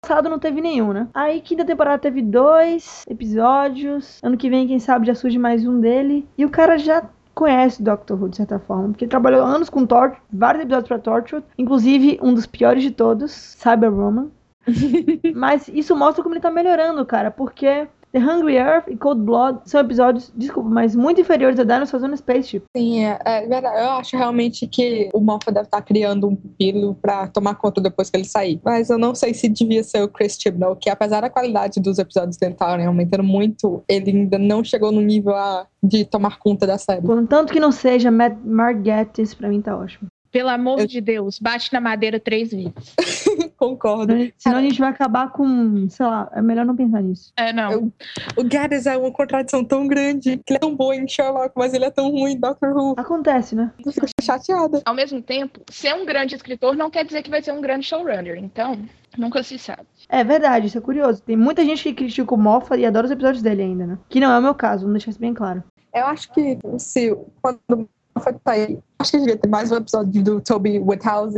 [0.00, 1.08] Passado não teve nenhum, né?
[1.12, 4.20] Aí quinta temporada teve dois episódios.
[4.22, 6.26] Ano que vem, quem sabe, já surge mais um dele.
[6.38, 7.02] E o cara já
[7.34, 8.88] conhece Doctor Who, de certa forma.
[8.88, 11.46] Porque ele trabalhou anos com Torchwood, vários episódios pra Torchwood.
[11.58, 14.28] Inclusive, um dos piores de todos, Cyber Roman.
[15.34, 17.30] Mas isso mostra como ele tá melhorando, cara.
[17.30, 22.02] Porque The Hungry Earth e Cold Blood são episódios, desculpa, mas muito inferiores a Dinosaurs
[22.02, 22.62] on Spaceship.
[22.74, 23.78] Sim, é, é verdade.
[23.78, 28.08] Eu acho realmente que o Moffat deve estar criando um pupilo pra tomar conta depois
[28.08, 28.58] que ele sair.
[28.64, 31.98] Mas eu não sei se devia ser o Chris Chibnall, que apesar da qualidade dos
[31.98, 36.66] episódios dele estarem aumentando muito, ele ainda não chegou no nível a- de tomar conta
[36.66, 37.02] da série.
[37.06, 40.08] Contanto que não seja Matt Margettis, pra mim tá ótimo.
[40.32, 42.72] Pelo amor Eu- de Deus, bate na madeira três vezes.
[43.56, 44.12] Concordo.
[44.36, 47.32] Senão a gente vai acabar com, sei lá, é melhor não pensar nisso.
[47.36, 47.72] É, não.
[47.72, 47.92] Eu-
[48.36, 51.72] O Gaddis é uma contradição tão grande, que ele é tão bom em Sherlock, mas
[51.72, 52.94] ele é tão ruim em Doctor Who.
[52.96, 53.72] Acontece, né?
[53.84, 54.82] Eu fico chateada.
[54.84, 57.86] Ao mesmo tempo, ser um grande escritor não quer dizer que vai ser um grande
[57.86, 58.36] showrunner.
[58.36, 58.78] Então,
[59.16, 59.82] nunca se sabe.
[60.08, 61.22] É verdade, isso é curioso.
[61.22, 63.98] Tem muita gente que critica o Moffat e adora os episódios dele ainda, né?
[64.08, 65.64] Que não é o meu caso, vamos deixar isso bem claro.
[65.94, 70.40] Eu acho que se quando Moffat sair, acho que devia ter mais um episódio do
[70.40, 71.36] Toby Whithouse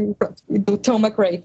[0.49, 1.45] e do Tom McRae.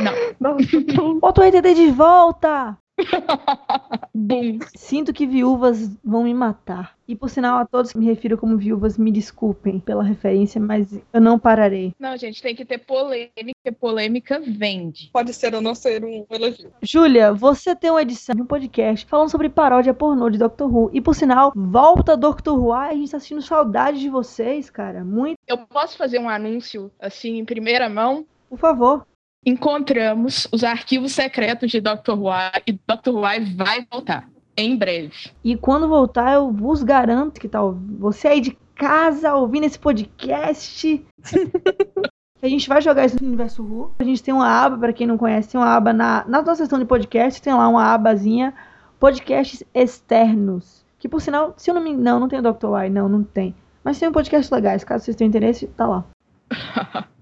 [0.00, 0.12] Não.
[0.56, 0.56] Não.
[1.18, 2.78] Bota o RTT de volta!
[4.14, 4.58] Bum.
[4.74, 6.96] Sinto que viúvas vão me matar.
[7.06, 11.00] E por sinal, a todos que me refiro como viúvas, me desculpem pela referência, mas
[11.12, 11.94] eu não pararei.
[11.98, 13.32] Não, gente, tem que ter polêmica,
[13.62, 15.08] porque polêmica vende.
[15.12, 16.70] Pode ser ou não ser um elogio.
[16.82, 20.90] Júlia, você tem uma edição de um podcast falando sobre paródia pornô de Doctor Who.
[20.92, 22.72] E por sinal, volta Doctor Who.
[22.72, 25.02] Ai, a gente tá sentindo saudade de vocês, cara.
[25.02, 25.38] Muito.
[25.46, 28.26] Eu posso fazer um anúncio, assim, em primeira mão?
[28.50, 29.06] Por favor.
[29.44, 32.12] Encontramos os arquivos secretos de Dr.
[32.12, 32.30] Who
[32.66, 33.10] e Dr.
[33.10, 33.20] Who
[33.56, 34.28] vai voltar.
[34.56, 35.30] Em breve.
[35.44, 41.04] E quando voltar, eu vos garanto que tá você aí de casa ouvindo esse podcast.
[42.40, 43.94] A gente vai jogar isso no Universo Who.
[43.98, 46.62] A gente tem uma aba, para quem não conhece, tem uma aba na, na nossa
[46.62, 48.54] seção de podcast, tem lá uma abazinha
[49.00, 50.84] podcasts externos.
[51.00, 52.66] Que por sinal, se eu não me não, não tem o Dr.
[52.84, 53.56] Y, não, não tem.
[53.82, 56.04] Mas tem um podcast legais, caso vocês tenham interesse, tá lá.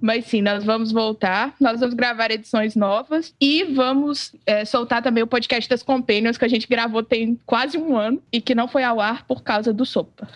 [0.00, 1.54] Mas sim, nós vamos voltar.
[1.60, 6.44] Nós vamos gravar edições novas e vamos é, soltar também o podcast das Companions que
[6.44, 9.72] a gente gravou tem quase um ano e que não foi ao ar por causa
[9.72, 10.28] do Sopa.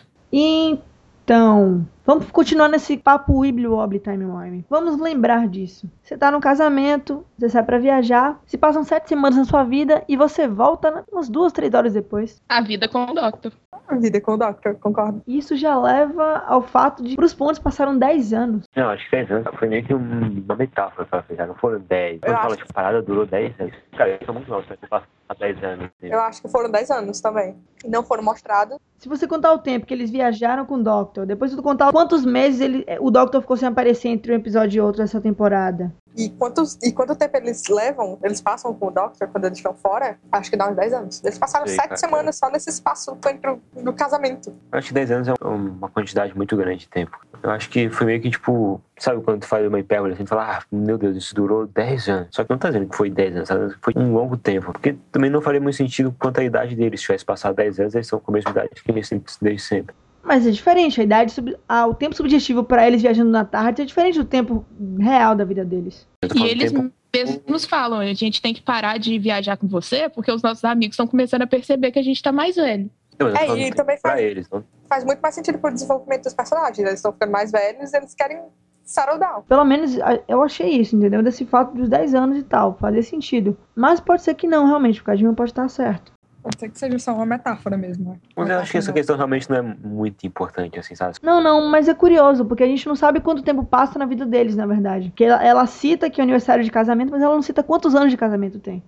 [1.29, 4.65] Então, vamos continuar nesse papo Wibbly Wobbly Timeline.
[4.71, 5.91] Vamos lembrar disso.
[6.03, 10.03] Você tá no casamento, você sai pra viajar, se passam sete semanas na sua vida
[10.09, 12.41] e você volta umas duas, três horas depois.
[12.49, 13.53] A vida com o Doctor.
[13.89, 15.23] A vida com o Doctor, concordo.
[15.27, 18.65] Isso já leva ao fato de pros pontos passaram 10 anos.
[18.77, 21.81] Não, acho que 10 anos foi meio que um- uma metáfora pra fechar, não foram
[21.81, 22.21] 10.
[22.21, 24.77] Quando Eu fala que a parada durou 10 anos, cara, eu sou muito novo, você
[24.89, 25.07] passa
[25.39, 25.89] 10 anos.
[26.03, 27.57] Eu acho que foram 10 anos também.
[27.85, 28.77] E não foram mostrados.
[28.99, 32.25] Se você contar o tempo que eles viajaram com o Doctor, depois tu contar quantos
[32.27, 35.93] meses ele, o Doctor ficou sem aparecer entre um episódio e outro essa temporada.
[36.17, 39.73] E, quantos, e quanto tempo eles levam, eles passam com o Doctor quando eles estão
[39.75, 40.19] fora?
[40.33, 41.23] Acho que dá uns 10 anos.
[41.25, 41.97] Eles passaram Sei, 7 cara.
[41.97, 44.53] semanas só nesse espaço entre o do casamento.
[44.73, 47.17] Acho que 10 anos é uma quantidade muito grande de tempo.
[47.41, 50.31] Eu acho que foi meio que, tipo, sabe quando tu faz uma hipérbole assim, tu
[50.31, 52.29] fala, ah, meu Deus, isso durou 10 anos.
[52.33, 54.37] Só que não tá dizendo que foi 10 anos, tá dizendo que foi um longo
[54.37, 54.73] tempo.
[54.73, 56.99] Porque também não faria muito sentido quanto à idade deles.
[56.99, 59.63] Se tivesse passado 10 anos, eles são com a mesma idade que eles sempre- desde
[59.63, 59.95] sempre.
[60.23, 63.83] Mas é diferente, a idade, sub- ah, o tempo subjetivo pra eles viajando na tarde
[63.83, 64.65] é diferente do tempo
[64.99, 66.07] real da vida deles.
[66.29, 69.67] Tô E eles tempo- mesmos nos falam, a gente tem que parar de viajar com
[69.67, 72.91] você porque os nossos amigos estão começando a perceber que a gente tá mais velho.
[73.21, 74.49] É, e também pra faz- eles.
[74.51, 74.63] Não...
[74.89, 76.79] Faz muito mais sentido pro desenvolvimento dos personagens.
[76.79, 78.43] Eles estão ficando mais velhos eles querem
[78.85, 79.43] settle down.
[79.49, 81.23] Pelo menos a- eu achei isso, entendeu?
[81.23, 83.57] Desse fato dos 10 anos e tal, fazia sentido.
[83.75, 86.13] Mas pode ser que não, realmente, porque a Dilma pode estar certo.
[86.43, 88.13] Pode ser que seja só uma metáfora mesmo.
[88.13, 88.21] né?
[88.37, 91.17] Mas eu acho que essa questão realmente não é muito importante, assim, sabe?
[91.23, 94.25] Não, não, mas é curioso, porque a gente não sabe quanto tempo passa na vida
[94.25, 95.09] deles, na verdade.
[95.11, 97.95] Porque ela, ela cita que é o aniversário de casamento, mas ela não cita quantos
[97.95, 98.83] anos de casamento tem.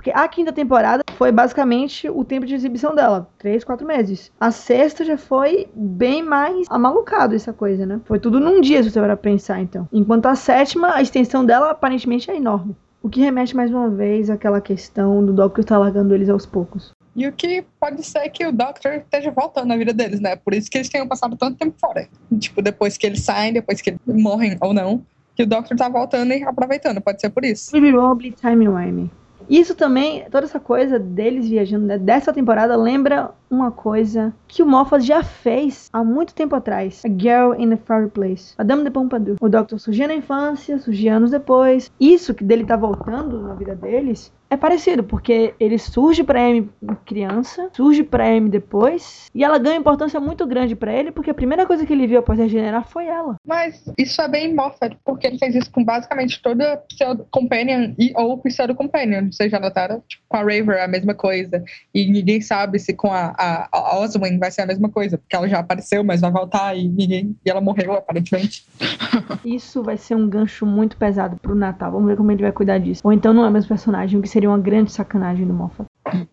[0.00, 4.32] Porque a quinta temporada foi basicamente o tempo de exibição dela, três, quatro meses.
[4.40, 8.00] A sexta já foi bem mais amalucado essa coisa, né?
[8.06, 9.86] Foi tudo num dia, se você for pensar, então.
[9.92, 12.74] Enquanto a sétima, a extensão dela aparentemente é enorme.
[13.02, 16.92] O que remete mais uma vez àquela questão do Doctor estar largando eles aos poucos.
[17.16, 20.36] E o que pode ser que o Doctor esteja voltando na vida deles, né?
[20.36, 22.08] Por isso que eles tenham passado tanto tempo fora.
[22.38, 25.02] Tipo, depois que eles saem, depois que eles morrem ou não,
[25.34, 27.00] que o Doctor tá voltando e aproveitando.
[27.00, 27.70] Pode ser por isso.
[27.70, 29.10] Probably time.
[29.48, 34.66] Isso também, toda essa coisa deles viajando né, dessa temporada lembra uma coisa que o
[34.66, 37.02] Moffat já fez há muito tempo atrás.
[37.04, 38.54] A Girl in a Fireplace.
[38.56, 39.36] A Dame de Pompadour.
[39.40, 41.90] O Doctor surgia na infância, surgia anos depois.
[42.00, 46.68] Isso que dele tá voltando na vida deles é parecido, porque ele surge pra Amy
[47.06, 51.34] criança, surge pra Amy depois, e ela ganha importância muito grande para ele, porque a
[51.34, 53.36] primeira coisa que ele viu após regenerar foi ela.
[53.46, 58.38] Mas isso é bem Moffat, porque ele fez isso com basicamente toda pseudo-companion e ou
[58.38, 60.02] pseudo-companion, seja notaram?
[60.08, 61.62] Tipo, com a Raver é a mesma coisa,
[61.94, 65.34] e ninguém sabe se com a, a, a Oswin vai ser a mesma coisa, porque
[65.34, 68.66] ela já apareceu, mas vai voltar, e ninguém e ela morreu, aparentemente.
[69.44, 72.78] Isso vai ser um gancho muito pesado pro Natal, vamos ver como ele vai cuidar
[72.78, 73.00] disso.
[73.02, 75.88] Ou então não é o mesmo personagem, o que seria uma grande sacanagem do Moffat.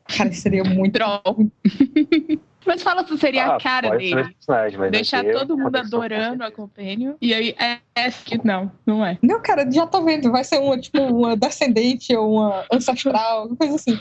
[0.06, 1.52] Cara, seria muito Troll.
[2.68, 4.36] Mas fala se seria Ah, a cara dele.
[4.92, 7.14] Deixar é todo mundo adorando a com Companion.
[7.22, 9.18] E aí, é, é que não, não é.
[9.24, 10.30] Não, cara, já tô vendo.
[10.32, 13.98] Vai ser uma, tipo, uma descendente ou uma ancestral, uma coisa assim.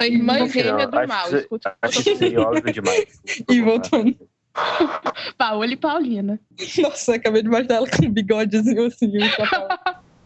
[0.00, 1.28] A irmã não, gêmea do acho mal.
[1.28, 3.22] que- Escuta, Acho que seria óbvio demais.
[3.48, 4.16] E voltando.
[5.38, 6.40] Paola e Paulina.
[6.82, 9.12] Nossa, acabei de imaginar ela com um bigodezinho assim.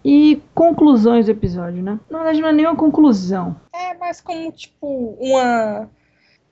[0.05, 2.01] E conclusões do episódio, né?
[2.09, 3.61] Na verdade, não é nenhuma conclusão.
[3.75, 5.91] É, mas como, tipo, uma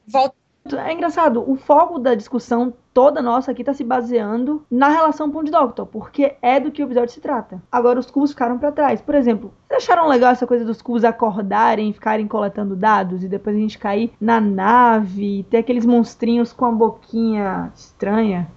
[0.09, 0.35] volta.
[0.77, 5.51] É engraçado, o foco da discussão toda nossa aqui tá se baseando na relação Pond
[5.51, 7.63] Doctor, porque é do que o episódio se trata.
[7.73, 9.01] Agora os cubos ficaram pra trás.
[9.01, 13.57] Por exemplo, vocês acharam legal essa coisa dos cubos acordarem, ficarem coletando dados e depois
[13.57, 18.51] a gente cair na nave, ter aqueles monstrinhos com a boquinha estranha?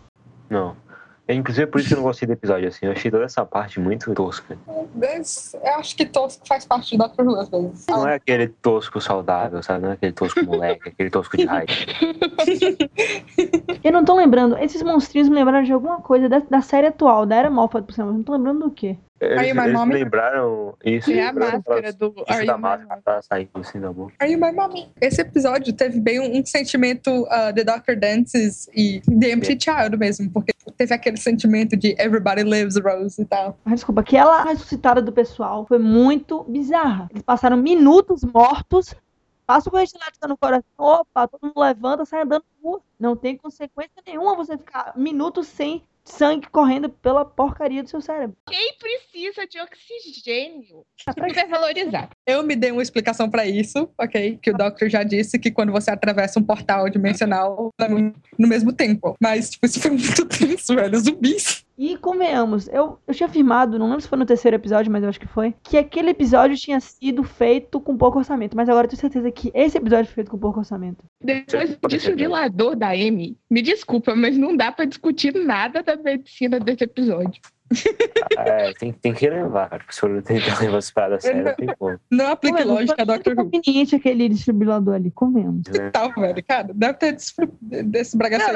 [0.50, 0.76] Não.
[1.28, 2.86] É, inclusive, por isso que eu não gostei do episódio, assim.
[2.86, 4.58] Eu achei toda essa parte muito tosca.
[5.64, 7.86] Eu acho que todos faz parte Doctor Who, às vezes.
[7.88, 9.84] Não é aquele tosco saudável, sabe?
[9.84, 11.72] Não é aquele tosco moleque, aquele tosco de raiva.
[13.84, 17.26] Eu não tô lembrando, esses monstrinhos me lembraram de alguma coisa da, da série atual,
[17.26, 18.98] da Era Moffat, por exemplo, não tô lembrando do quê.
[19.22, 19.94] Eles, Are You My eles Mommy?
[19.94, 21.12] lembraram isso.
[21.12, 24.14] É a lembraram máscara do Isso Are da máscara tá saindo assim da boca.
[24.20, 24.92] Are you my mommy?
[25.00, 29.98] Esse episódio teve bem um, um sentimento uh, The Doctor Dances e The Empty Child
[29.98, 33.58] mesmo, porque teve aquele sentimento de Everybody Lives Rose e tal.
[33.64, 37.08] Mas desculpa, aquela ressuscitada do pessoal foi muito bizarra.
[37.12, 38.96] Eles passaram minutos mortos,
[39.46, 42.44] passa o elástico no coração, opa, todo mundo levanta, sai andando.
[43.00, 48.36] Não tem consequência nenhuma você ficar minutos sem sangue correndo pela porcaria do seu cérebro.
[48.48, 50.86] Quem precisa de oxigênio?
[50.98, 52.10] Super valorizado.
[52.26, 54.40] Eu me dei uma explicação pra isso, ok?
[54.42, 58.74] Que o Doctor já disse que quando você atravessa um portal dimensional é no mesmo
[58.74, 59.16] tempo.
[59.22, 61.00] Mas, tipo, isso foi muito tenso, velho.
[61.00, 61.66] Zumbis.
[61.84, 65.10] E convenhamos, eu, eu tinha afirmado, não lembro se foi no terceiro episódio, mas eu
[65.10, 68.56] acho que foi, que aquele episódio tinha sido feito com pouco orçamento.
[68.56, 71.04] Mas agora eu tenho certeza que esse episódio foi feito com pouco orçamento.
[71.20, 76.60] Depois do desfibrilador da Amy, me desculpa, mas não dá pra discutir nada da medicina
[76.60, 77.42] desse episódio.
[78.38, 81.68] É, tem, tem que levar, Se for tentar levar as paradas a sério, não tem
[81.78, 82.00] como.
[82.10, 83.36] Não aplique Convenhamos, lógica, muito Who.
[83.36, 85.68] conveniente aquele desfibrilador ali, convenhamos.
[85.68, 85.90] né?
[85.92, 86.44] Tal, velho.
[86.44, 87.16] Cara, deve ter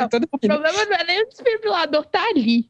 [0.01, 2.69] aí todo O problema não é nem o desfibrilador tá ali.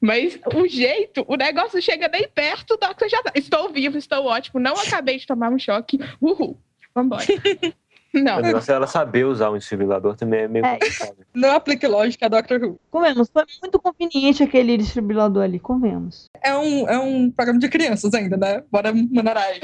[0.00, 3.32] Mas o jeito, o negócio chega nem perto, o Doctor já tá.
[3.34, 5.98] Estou vivo, estou ótimo, não acabei de tomar um choque.
[6.20, 6.56] Uhul.
[6.94, 7.24] Vambora.
[8.24, 8.38] Não.
[8.38, 10.72] O negócio é ela saber usar um desfibrilador também é meio É.
[10.72, 11.16] complicado.
[11.34, 12.80] Não aplique lógica, Doctor Who.
[12.90, 16.26] Convenhamos, foi muito conveniente aquele desfibrilador ali, convenhamos.
[16.42, 18.62] É um, é um programa de crianças ainda, né?
[18.70, 19.60] Bora mandar aí.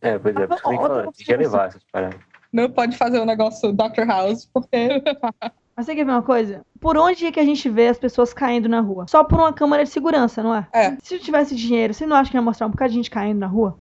[0.00, 2.20] É, pois é, por isso que falando, tem que levar essas paradas.
[2.52, 5.02] Não pode fazer o negócio Doctor House, porque
[5.74, 6.60] Mas você quer ver uma coisa?
[6.78, 9.06] Por onde é que a gente vê as pessoas caindo na rua?
[9.08, 10.68] Só por uma câmera de segurança, não é?
[10.70, 10.96] É.
[11.02, 13.38] Se eu tivesse dinheiro, você não acha que ia mostrar um bocado de gente caindo
[13.38, 13.76] na rua?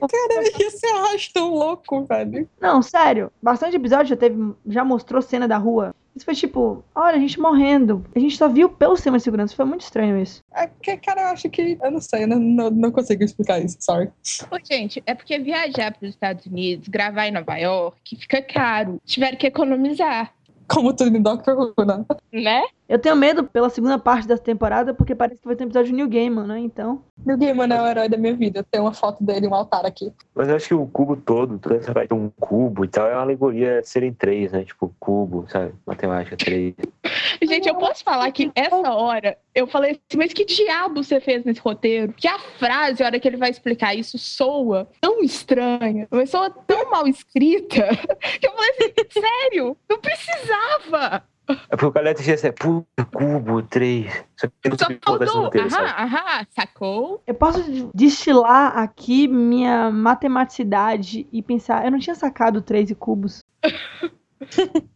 [0.00, 2.48] Cara, ia ser tão louco, velho.
[2.60, 3.30] Não, sério.
[3.42, 5.94] Bastante episódio já teve, já mostrou cena da rua.
[6.16, 8.04] Isso foi tipo, olha, a gente morrendo.
[8.14, 9.56] A gente só viu pelo sistema de segurança.
[9.56, 10.42] Foi muito estranho isso.
[10.54, 11.76] É porque, cara, eu acho que.
[11.82, 14.10] Eu não sei, eu não, não, não consigo explicar isso, sorry.
[14.50, 19.00] Ô, gente, é porque viajar para os Estados Unidos, gravar em Nova York, fica caro.
[19.04, 20.32] Tiveram que economizar,
[20.68, 22.04] Como tudo em Doctor Who, né?
[22.32, 22.62] né?
[22.86, 25.90] Eu tenho medo pela segunda parte dessa temporada, porque parece que vai ter um episódio
[25.90, 26.58] de New Gaiman, né?
[26.58, 27.02] Então.
[27.24, 28.62] New Gaiman é o herói da minha vida.
[28.70, 30.12] Tem uma foto dele, um altar aqui.
[30.34, 33.14] Mas eu acho que o cubo todo, toda essa parte um cubo e tal, é
[33.14, 34.64] uma alegoria de serem três, né?
[34.64, 35.72] Tipo, cubo, sabe?
[35.86, 36.74] Matemática, três.
[37.42, 41.44] Gente, eu posso falar que essa hora eu falei assim, mas que diabo você fez
[41.44, 42.12] nesse roteiro?
[42.12, 46.50] Que a frase, a hora que ele vai explicar isso, soa tão estranha, mas soa
[46.50, 47.88] tão mal escrita,
[48.40, 51.22] que eu falei assim, sério, não precisava.
[51.48, 54.10] É porque o Caleta tinha assim, puta, cubo, três.
[54.36, 57.22] Só que não aham, aham, sacou?
[57.26, 63.40] Eu posso destilar aqui minha matematicidade e pensar, eu não tinha sacado 13 cubos.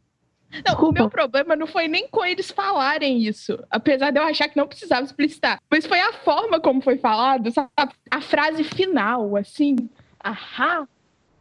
[0.51, 0.87] Não, Desculpa.
[0.89, 4.57] o meu problema não foi nem com eles falarem isso, apesar de eu achar que
[4.57, 7.71] não precisava explicitar, mas foi a forma como foi falado, sabe?
[8.11, 9.77] A frase final, assim,
[10.25, 10.89] aham.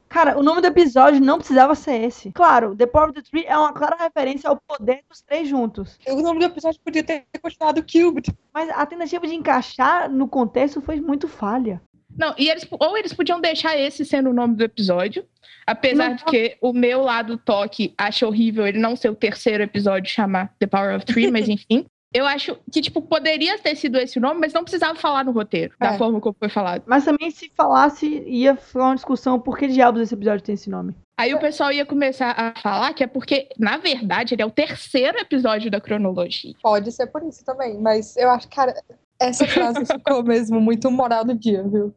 [0.10, 2.32] Cara, o nome do episódio não precisava ser esse.
[2.32, 6.00] Claro, The Power of the Tree é uma clara referência ao poder dos três juntos.
[6.08, 8.34] O nome do episódio podia ter continuado Cubed.
[8.54, 11.82] Mas a tentativa de encaixar no contexto foi muito falha.
[12.18, 15.24] Não, e eles, ou eles podiam deixar esse sendo o nome do episódio,
[15.68, 16.16] apesar Não.
[16.16, 20.52] de que o meu lado toque acha horrível ele não ser o terceiro episódio chamar
[20.58, 21.86] The Power of Three, mas enfim.
[22.14, 25.32] Eu acho que, tipo, poderia ter sido esse o nome, mas não precisava falar no
[25.32, 25.98] roteiro, da É.
[25.98, 26.84] forma como foi falado.
[26.86, 30.70] Mas também, se falasse, ia ficar uma discussão por que diabos esse episódio tem esse
[30.70, 30.96] nome.
[31.20, 34.52] Aí o pessoal ia começar a falar que é porque, na verdade, ele é o
[34.52, 36.54] terceiro episódio da cronologia.
[36.62, 38.74] Pode ser por isso também, mas eu acho, cara,
[39.20, 41.94] essa frase ficou mesmo muito moral do dia, viu?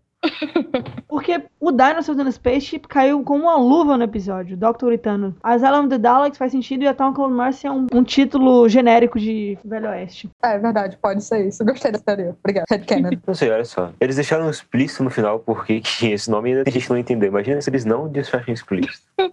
[1.09, 4.93] Porque o Dinosaurs in the Spaceship caiu como uma luva no episódio, Dr.
[4.93, 5.35] Itano.
[5.43, 8.68] Asylum of the Daleks faz sentido e a Town Clone Mercy é um, um título
[8.68, 10.31] genérico de Velho Oeste.
[10.43, 11.64] É verdade, pode ser isso.
[11.64, 12.37] Gostei dessa teoria.
[12.39, 12.66] Obrigada.
[12.71, 13.11] Headcanon.
[13.27, 13.93] Não sei, olha só.
[14.01, 17.29] Eles deixaram explícito no final porque tinha esse nome e ainda tem gente não entendeu.
[17.29, 19.07] Imagina se eles não deixassem explícito.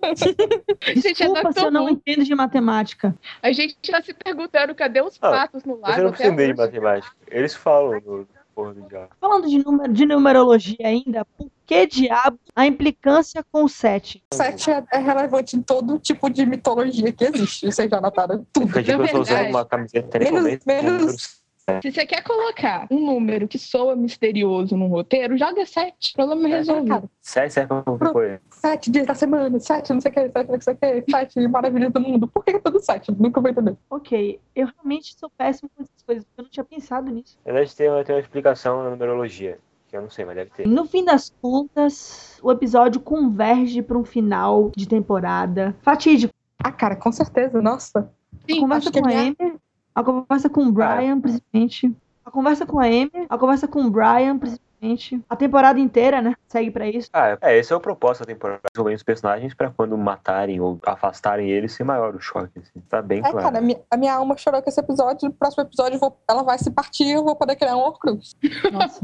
[0.96, 3.16] Gente, é Desculpa se eu não entendo de matemática.
[3.42, 6.34] A gente tá se perguntando cadê os Ah, patos no Você lago não até precisa
[6.34, 7.16] entender de matemática.
[7.30, 8.28] Eles falam no
[8.58, 8.88] porra do.
[9.22, 14.24] Falando de, número, de numerologia ainda, por que diabo a implicância com o 7?
[14.34, 17.68] Sete é, é relevante em todo tipo de mitologia que existe.
[17.68, 18.68] Vocês já notaram tudo.
[18.68, 21.42] Fica tipo, Na eu tô usando verdade, uma camiseta menos- comenta, menos-.
[21.82, 26.14] Se você quer colocar um número que soa misterioso num roteiro, joga sete.
[26.14, 26.88] Problema resolvido.
[26.88, 28.42] Cara, Sete serve pra qualquer coisa.
[28.52, 31.48] sete dias da semana, sete não sei o que, sete não sei o que, sete
[31.50, 32.26] maravilhas do mundo.
[32.26, 33.12] Por que é tudo sete?
[33.12, 33.76] Nunca vou entender.
[33.90, 37.38] Ok, eu realmente sou péssimo com essas coisas, porque eu não tinha pensado nisso.
[37.46, 39.60] Na verdade, tem uma, tem uma explicação na numerologia.
[39.90, 40.68] Que eu não sei, mas deve ter.
[40.68, 46.34] No fim das contas, o episódio converge para um final de temporada fatídico.
[46.64, 48.10] Ah, cara, com certeza, nossa.
[48.50, 49.56] Sim, conversa acho com a minha- Amy,
[50.00, 51.96] a conversa com o Brian, principalmente.
[52.24, 55.24] A conversa com a Amy, a conversa com o Brian, principalmente.
[55.28, 56.36] A temporada inteira, né?
[56.48, 57.10] Segue pra isso.
[57.12, 58.60] Ah, é, esse é o propósito da temporada.
[58.76, 62.60] Resolver os personagens pra quando matarem ou afastarem eles ser maior o choque.
[62.60, 62.80] Assim.
[62.88, 63.38] Tá bem É, claro.
[63.40, 65.30] cara, a minha, a minha alma chorou com esse episódio.
[65.30, 68.36] No próximo episódio vou- ela vai se partir e eu vou poder criar um Horcrux.
[68.72, 69.02] Nossa.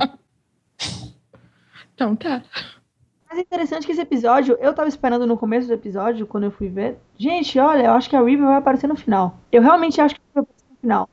[1.96, 2.44] Então tá.
[3.30, 6.52] Mas é interessante que esse episódio, eu tava esperando no começo do episódio, quando eu
[6.52, 7.00] fui ver.
[7.18, 9.38] Gente, olha, eu acho que a River vai aparecer no final.
[9.52, 11.10] Eu realmente acho que vai aparecer final.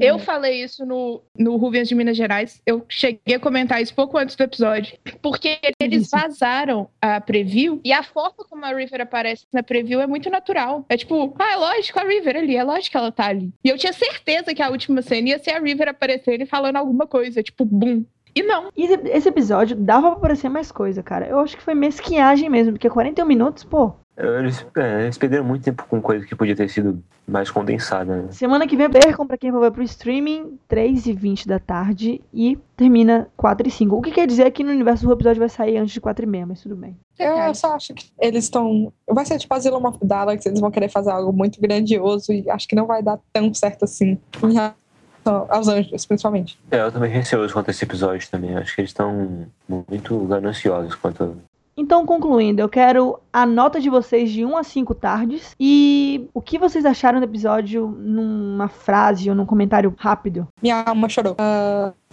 [0.00, 2.62] Eu falei isso no, no Ruvias de Minas Gerais.
[2.64, 4.96] Eu cheguei a comentar isso pouco antes do episódio.
[5.20, 10.06] Porque eles vazaram a preview e a forma como a River aparece na preview é
[10.06, 10.84] muito natural.
[10.88, 13.52] É tipo, ah, é lógico a River ali, é lógico que ela tá ali.
[13.64, 16.76] E eu tinha certeza que a última cena ia ser a River aparecendo e falando
[16.76, 18.04] alguma coisa, tipo, bum.
[18.34, 18.70] E não.
[18.76, 21.26] E esse, esse episódio dava pra aparecer mais coisa, cara.
[21.26, 23.94] Eu acho que foi mesquinhagem mesmo, porque 41 minutos, pô.
[24.16, 28.22] Eles, é, eles perderam muito tempo com coisa que podia ter sido mais condensada.
[28.22, 28.32] Né?
[28.32, 32.22] Semana que vem percam pra quem for ver pro streaming, 3 e 20 da tarde
[32.32, 33.94] e termina 4 e 5.
[33.94, 36.28] O que quer dizer que no universo o episódio vai sair antes de 4 e
[36.28, 36.96] meia, mas tudo bem.
[37.18, 37.58] Eu Verdade.
[37.58, 38.92] só acho que eles estão.
[39.08, 42.66] Vai ser tipo of the Daleks, eles vão querer fazer algo muito grandioso e acho
[42.66, 44.18] que não vai dar tão certo assim.
[44.42, 46.58] Em relação aos anjos, principalmente.
[46.70, 48.56] É, eu também receoso quanto a esse episódio também.
[48.56, 51.36] Acho que eles estão muito gananciosos quanto.
[51.78, 56.40] Então, concluindo, eu quero a nota de vocês de 1 a 5 tardes e o
[56.40, 60.48] que vocês acharam do episódio numa frase ou num comentário rápido.
[60.62, 61.36] Minha alma chorou.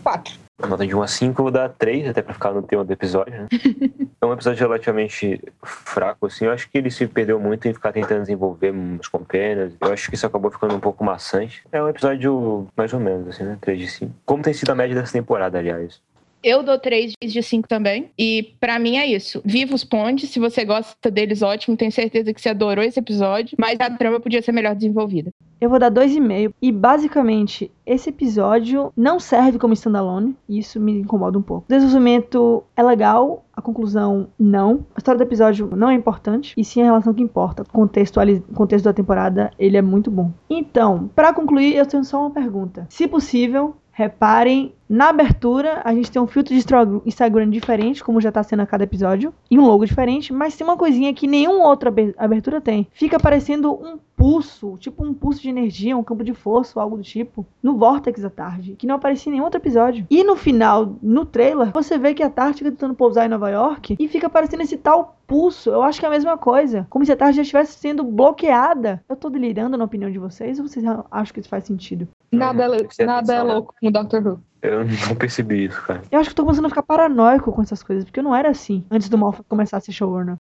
[0.04, 0.44] Quatro.
[0.62, 2.84] A nota de 1 a 5 eu vou dar 3, até pra ficar no tema
[2.84, 3.48] do episódio, né?
[4.22, 6.46] é um episódio relativamente fraco, assim.
[6.46, 9.74] Eu acho que ele se perdeu muito em ficar tentando desenvolver os compênios.
[9.80, 11.64] Eu acho que isso acabou ficando um pouco maçante.
[11.72, 13.58] É um episódio mais ou menos, assim, né?
[13.62, 14.14] 3 de 5.
[14.26, 16.02] Como tem sido a média dessa temporada, aliás.
[16.44, 18.12] Eu dou 3 de 5 também.
[18.20, 19.42] E para mim é isso.
[19.46, 20.30] Viva os pontes.
[20.30, 21.78] Se você gosta deles, ótimo.
[21.78, 23.56] Tenho certeza que você adorou esse episódio.
[23.58, 25.32] Mas a trama podia ser melhor desenvolvida.
[25.62, 26.54] Eu vou dar 2,5.
[26.62, 30.36] E basicamente, esse episódio não serve como standalone.
[30.50, 31.66] E isso me incomoda um pouco.
[31.70, 33.46] O desenvolvimento é legal.
[33.56, 34.86] A conclusão, não.
[34.96, 36.54] A história do episódio não é importante.
[36.58, 37.64] E sim a relação que importa.
[37.64, 38.20] O contexto,
[38.54, 40.32] contexto da temporada, ele é muito bom.
[40.50, 42.86] Então, para concluir, eu tenho só uma pergunta.
[42.90, 46.66] Se possível, Reparem, na abertura a gente tem um filtro de
[47.06, 50.66] Instagram diferente, como já tá sendo a cada episódio, e um logo diferente, mas tem
[50.66, 52.88] uma coisinha que nenhuma outra abertura tem.
[52.92, 57.04] Fica parecendo um pulso, tipo um pulso de energia, um campo de força, algo do
[57.04, 60.08] tipo, no Vortex da tarde, que não aparecia em nenhum outro episódio.
[60.10, 63.50] E no final, no trailer, você vê que a Tarde fica tentando pousar em Nova
[63.50, 65.70] York e fica aparecendo esse tal pulso.
[65.70, 66.88] Eu acho que é a mesma coisa.
[66.90, 69.04] Como se a Tarde já estivesse sendo bloqueada.
[69.08, 72.08] Eu tô delirando na opinião de vocês ou vocês acham que isso faz sentido?
[72.36, 74.44] Nada, é, nada é louco com o Doctor Who.
[74.64, 76.02] Eu não percebi isso, cara.
[76.10, 78.34] Eu acho que eu tô começando a ficar paranoico com essas coisas, porque eu não
[78.34, 80.38] era assim antes do Moffat começar a ser showrunner.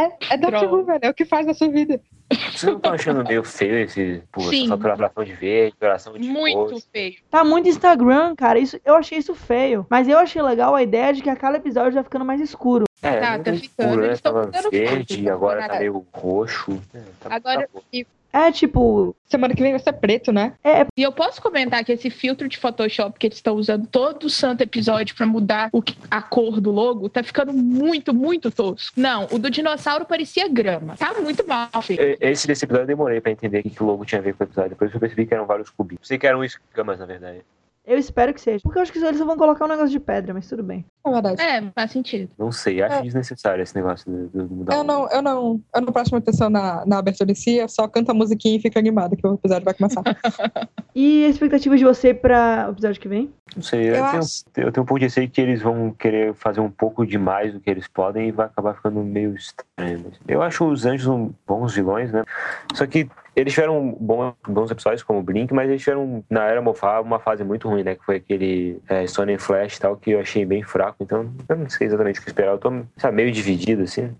[0.00, 0.98] é, é Doctor Who, velho.
[1.00, 2.00] É o que faz na sua vida.
[2.28, 6.76] Vocês não estão achando meio feio esse, pô, essa saturação de verde, saturação de Muito
[6.90, 7.14] feio.
[7.30, 8.58] Tá muito Instagram, cara.
[8.58, 9.86] Isso, eu achei isso feio.
[9.88, 12.86] Mas eu achei legal a ideia de que a cada episódio vai ficando mais escuro.
[13.00, 13.90] É, tá, tá ficando.
[13.90, 14.16] Escuro, né?
[14.16, 16.82] Tava verde, agora tá meio roxo.
[16.92, 19.14] É, tá, agora, tá e é tipo.
[19.26, 20.54] Semana que vem vai ser preto, né?
[20.62, 20.86] É.
[20.96, 24.30] E eu posso comentar que esse filtro de Photoshop que eles estão usando todo o
[24.30, 28.98] santo episódio para mudar o, a cor do logo tá ficando muito, muito tosco.
[28.98, 30.96] Não, o do dinossauro parecia grama.
[30.96, 32.02] Tá muito mal feito.
[32.20, 34.44] Esse desse episódio eu demorei pra entender o que o logo tinha a ver com
[34.44, 34.70] o episódio.
[34.70, 36.06] Depois eu percebi que eram vários cubinhos.
[36.06, 37.42] Sei que eram escamas, na verdade.
[37.84, 38.60] Eu espero que seja.
[38.62, 40.84] Porque eu acho que eles vão colocar um negócio de pedra, mas tudo bem.
[41.04, 41.42] É verdade.
[41.42, 42.30] É, faz sentido.
[42.38, 43.02] Não sei, acho é.
[43.02, 44.76] desnecessário esse negócio de, de mudar.
[44.76, 47.68] Eu não, eu não, eu não presto muita atenção na, na abertura em si, eu
[47.68, 50.02] só canto a musiquinha e fico animada que o episódio vai começar.
[50.94, 53.32] e a expectativa de você para o episódio que vem?
[53.54, 54.44] Não sei, eu, eu, tenho, acho...
[54.56, 57.60] eu tenho um pouco de receio que eles vão querer fazer um pouco demais do
[57.60, 60.12] que eles podem e vai acabar ficando meio estranho.
[60.26, 62.24] Eu acho os anjos um, bons vilões, né?
[62.74, 66.60] Só que eles tiveram bons, bons episódios como o Blink, mas eles tiveram, na era
[66.62, 67.94] Mofá, uma fase muito ruim, né?
[67.94, 71.02] Que foi aquele é, Sony Flash e tal, que eu achei bem fraco.
[71.02, 72.52] Então, eu não sei exatamente o que esperar.
[72.52, 74.14] Eu tô sabe, meio dividido, assim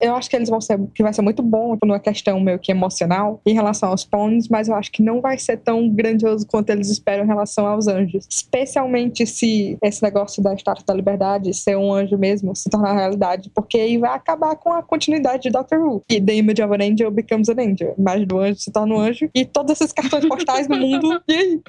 [0.00, 2.70] eu acho que eles vão ser, que vai ser muito bom numa questão meio que
[2.70, 6.70] emocional em relação aos Pawns, mas eu acho que não vai ser tão grandioso quanto
[6.70, 8.26] eles esperam em relação aos anjos.
[8.28, 13.50] Especialmente se esse negócio da Estátua da Liberdade ser um anjo mesmo se tornar realidade,
[13.54, 16.02] porque aí vai acabar com a continuidade de Doctor Who.
[16.08, 17.94] E The Image of an Angel becomes an Angel.
[17.96, 21.20] A imagem do anjo se torna um anjo e todos esses cartões postais no mundo.
[21.30, 21.60] E aí?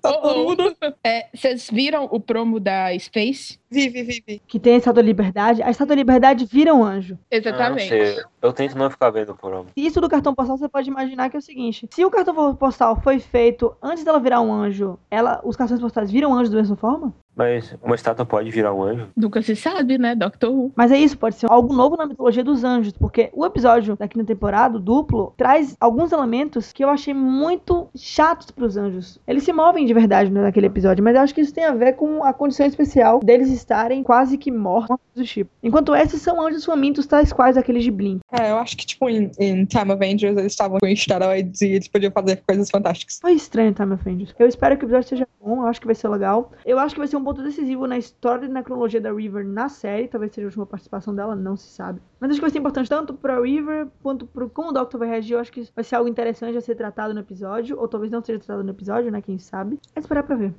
[0.00, 0.76] tá todo mundo.
[1.02, 3.58] É, vocês viram o promo da Space?
[3.70, 4.42] Vive, vive.
[4.46, 5.62] Que tem a Estátua da Liberdade.
[5.62, 7.18] A Estátua da Liberdade vira um anjo.
[7.30, 7.53] Exatamente.
[7.54, 8.26] Exatamente.
[8.42, 9.72] eu tento não ficar vendo por homem.
[9.76, 13.00] Isso do cartão postal você pode imaginar que é o seguinte: se o cartão postal
[13.00, 16.76] foi feito antes dela virar um anjo, ela, os cartões postais viram anjo da mesma
[16.76, 17.12] forma?
[17.34, 19.08] Mas uma estátua pode virar um anjo?
[19.16, 20.72] Nunca se sabe, né, Doctor Who?
[20.76, 24.08] Mas é isso, pode ser algo novo na mitologia dos anjos, porque o episódio da
[24.08, 29.18] quinta temporada, o duplo, traz alguns elementos que eu achei muito chatos pros anjos.
[29.26, 31.94] Eles se movem de verdade naquele episódio, mas eu acho que isso tem a ver
[31.94, 35.50] com a condição especial deles estarem quase que mortos do tipo.
[35.62, 38.20] Enquanto esses são anjos famintos, tais quais aqueles de Blink.
[38.32, 41.88] É, eu acho que, tipo, em, em Time Avengers eles estavam com esteroides e eles
[41.88, 43.18] podiam fazer coisas fantásticas.
[43.20, 44.34] Foi estranho Time Avengers.
[44.38, 46.52] Eu espero que o episódio seja bom, eu acho que vai ser legal.
[46.64, 49.10] Eu acho que vai ser um um ponto decisivo na história e na cronologia da
[49.10, 50.06] River na série.
[50.06, 52.00] Talvez seja a última participação dela, não se sabe.
[52.20, 55.08] Mas acho que vai ser importante tanto pra River quanto pro como o Doctor vai
[55.08, 55.32] reagir.
[55.32, 57.80] Eu acho que vai ser algo interessante a ser tratado no episódio.
[57.80, 59.22] Ou talvez não seja tratado no episódio, né?
[59.22, 59.80] Quem sabe.
[59.96, 60.54] É esperar pra ver.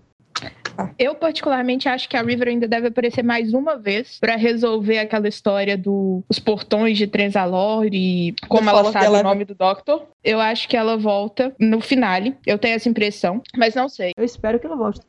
[1.00, 5.28] Eu, particularmente, acho que a River ainda deve aparecer mais uma vez para resolver aquela
[5.28, 9.20] história dos portões de Trenzalore e como ela sabe ela...
[9.22, 10.04] o nome do Doctor.
[10.24, 12.36] Eu acho que ela volta no finale.
[12.46, 14.12] Eu tenho essa impressão, mas não sei.
[14.18, 15.00] Eu espero que ela volte.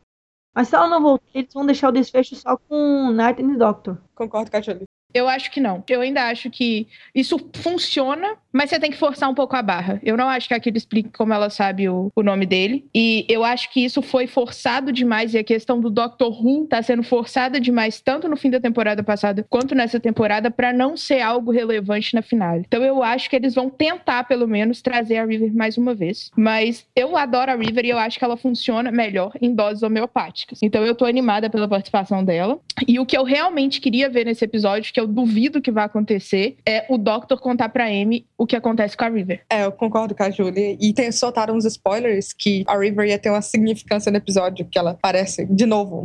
[0.56, 3.98] Mas se ela não voltar, eles vão deixar o desfecho só com Night and Doctor.
[4.14, 4.85] Concordo com a Jolie.
[5.16, 5.82] Eu acho que não.
[5.88, 9.98] Eu ainda acho que isso funciona, mas você tem que forçar um pouco a barra.
[10.02, 12.84] Eu não acho que aquilo explique como ela sabe o, o nome dele.
[12.94, 15.32] E eu acho que isso foi forçado demais.
[15.32, 19.02] E a questão do Doctor Who tá sendo forçada demais, tanto no fim da temporada
[19.02, 22.58] passada quanto nessa temporada, para não ser algo relevante na final.
[22.58, 26.30] Então eu acho que eles vão tentar, pelo menos, trazer a River mais uma vez.
[26.36, 30.58] Mas eu adoro a River e eu acho que ela funciona melhor em doses homeopáticas.
[30.62, 32.60] Então eu tô animada pela participação dela.
[32.86, 36.56] E o que eu realmente queria ver nesse episódio, que eu duvido que vai acontecer,
[36.66, 39.42] é o Doctor contar pra Amy o que acontece com a River.
[39.50, 40.76] É, eu concordo com a Julie.
[40.80, 44.78] E tem, soltaram uns spoilers que a River ia ter uma significância no episódio, que
[44.78, 46.02] ela parece, de novo,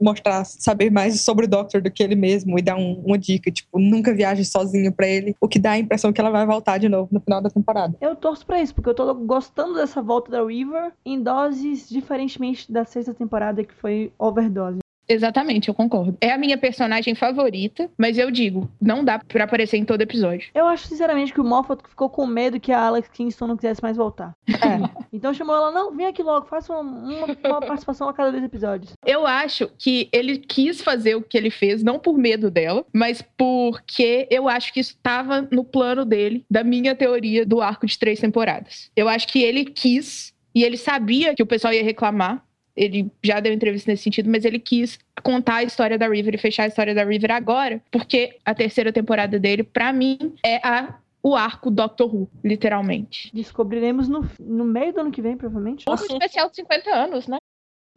[0.00, 3.50] mostrar, saber mais sobre o Doctor do que ele mesmo e dar um, uma dica,
[3.50, 6.78] tipo, nunca viaje sozinho pra ele, o que dá a impressão que ela vai voltar
[6.78, 7.96] de novo no final da temporada.
[8.00, 12.70] Eu torço pra isso, porque eu tô gostando dessa volta da River em doses diferentemente
[12.70, 14.78] da sexta temporada, que foi overdose.
[15.08, 16.16] Exatamente, eu concordo.
[16.20, 20.50] É a minha personagem favorita, mas eu digo, não dá pra aparecer em todo episódio.
[20.54, 23.82] Eu acho, sinceramente, que o Moffat ficou com medo que a Alex Kingston não quisesse
[23.82, 24.34] mais voltar.
[24.48, 25.06] É.
[25.12, 28.44] então chamou ela, não, vem aqui logo, faça uma, uma, uma participação a cada dois
[28.44, 28.92] episódios.
[29.04, 33.22] Eu acho que ele quis fazer o que ele fez, não por medo dela, mas
[33.36, 37.98] porque eu acho que isso estava no plano dele, da minha teoria do arco de
[37.98, 38.90] três temporadas.
[38.94, 42.44] Eu acho que ele quis e ele sabia que o pessoal ia reclamar.
[42.78, 46.38] Ele já deu entrevista nesse sentido, mas ele quis contar a história da River e
[46.38, 50.94] fechar a história da River agora, porque a terceira temporada dele, para mim, é a
[51.20, 53.30] o arco Doctor Who, literalmente.
[53.34, 55.84] Descobriremos no, no meio do ano que vem, provavelmente.
[55.88, 57.38] Ou no especial de 50 anos, né?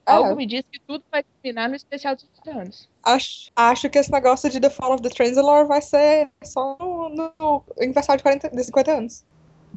[0.08, 0.12] É.
[0.14, 2.90] Algo me diz que tudo vai terminar no especial de 50 anos.
[3.04, 7.34] Acho, acho que esse negócio de The Fall of the Translator vai ser só no,
[7.40, 9.24] no aniversário de, 40, de 50 anos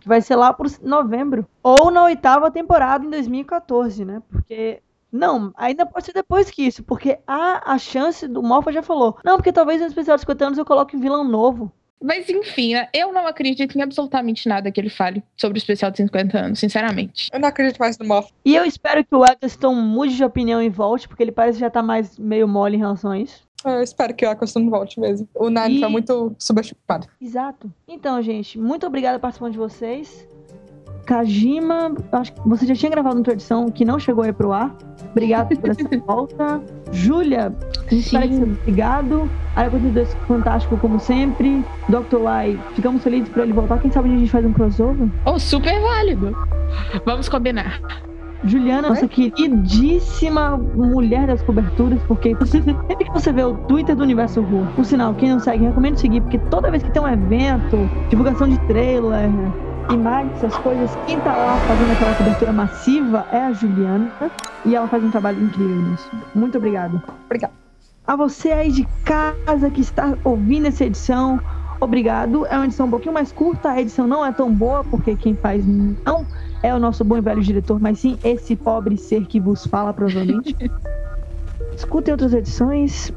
[0.05, 1.46] vai ser lá por novembro.
[1.62, 4.22] Ou na oitava temporada em 2014, né?
[4.30, 4.82] Porque.
[5.14, 9.16] Não, ainda pode ser depois que isso, porque há a chance do Moffat já falou.
[9.24, 11.72] Não, porque talvez no especial de 50 anos eu coloque um vilão novo.
[12.02, 12.88] Mas enfim, né?
[12.92, 16.58] eu não acredito em absolutamente nada que ele fale sobre o especial de 50 anos,
[16.58, 17.30] sinceramente.
[17.32, 18.34] Eu não acredito mais no Moffat.
[18.44, 21.70] E eu espero que o Eccleston mude de opinião e volte, porque ele parece já
[21.70, 23.46] tá mais meio mole em relação a isso.
[23.64, 25.28] Eu espero que o Eccleston volte mesmo.
[25.32, 25.80] O Nine e...
[25.80, 27.06] tá muito subestimado.
[27.20, 27.72] Exato.
[27.86, 30.28] Então, gente, muito obrigada pela participação de vocês.
[31.05, 34.74] Kajima, acho que você já tinha gravado uma edição que não chegou aí pro ar.
[35.11, 36.61] Obrigado por essa volta.
[36.92, 37.52] Júlia,
[38.62, 39.30] obrigado.
[39.55, 41.64] Área 42 fantástico como sempre.
[41.88, 42.20] Dr.
[42.46, 43.78] Y, ficamos felizes por ele voltar.
[43.78, 45.09] Quem sabe a gente faz um crossover?
[45.26, 46.36] Oh, super válido.
[47.05, 47.80] Vamos combinar.
[48.44, 54.42] Juliana, nossa queridíssima mulher das coberturas, porque sempre que você vê o Twitter do Universo
[54.42, 57.90] Ru, por sinal, quem não segue, recomendo seguir, porque toda vez que tem um evento,
[58.11, 59.30] divulgação de trailer,
[59.91, 64.11] imagens, essas coisas, quem tá lá fazendo aquela cobertura massiva é a Juliana,
[64.64, 66.11] e ela faz um trabalho incrível nisso.
[66.35, 67.03] Muito obrigado.
[67.26, 67.53] Obrigada.
[68.07, 71.41] A você aí de casa que está ouvindo essa edição,
[71.80, 72.47] obrigado.
[72.47, 75.35] É uma edição um pouquinho mais curta, a edição não é tão boa, porque quem
[75.35, 76.26] faz não
[76.62, 79.93] é o nosso bom e velho diretor, mas sim esse pobre ser que vos fala,
[79.93, 80.57] provavelmente.
[81.76, 83.12] Escutem outras edições.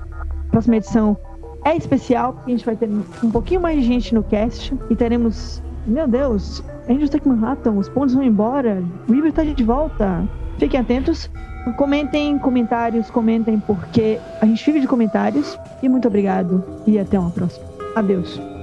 [0.51, 1.18] Próxima edição
[1.63, 2.89] é especial, porque a gente vai ter
[3.24, 5.61] um pouquinho mais de gente no cast e teremos.
[5.88, 10.27] Meu Deus, Angels Tech Manhattan, os pontos vão embora, River tá de volta.
[10.59, 11.29] Fiquem atentos.
[11.77, 15.57] Comentem comentários, comentem porque a gente fica de comentários.
[15.81, 17.65] E muito obrigado e até uma próxima.
[17.95, 18.57] Adeus.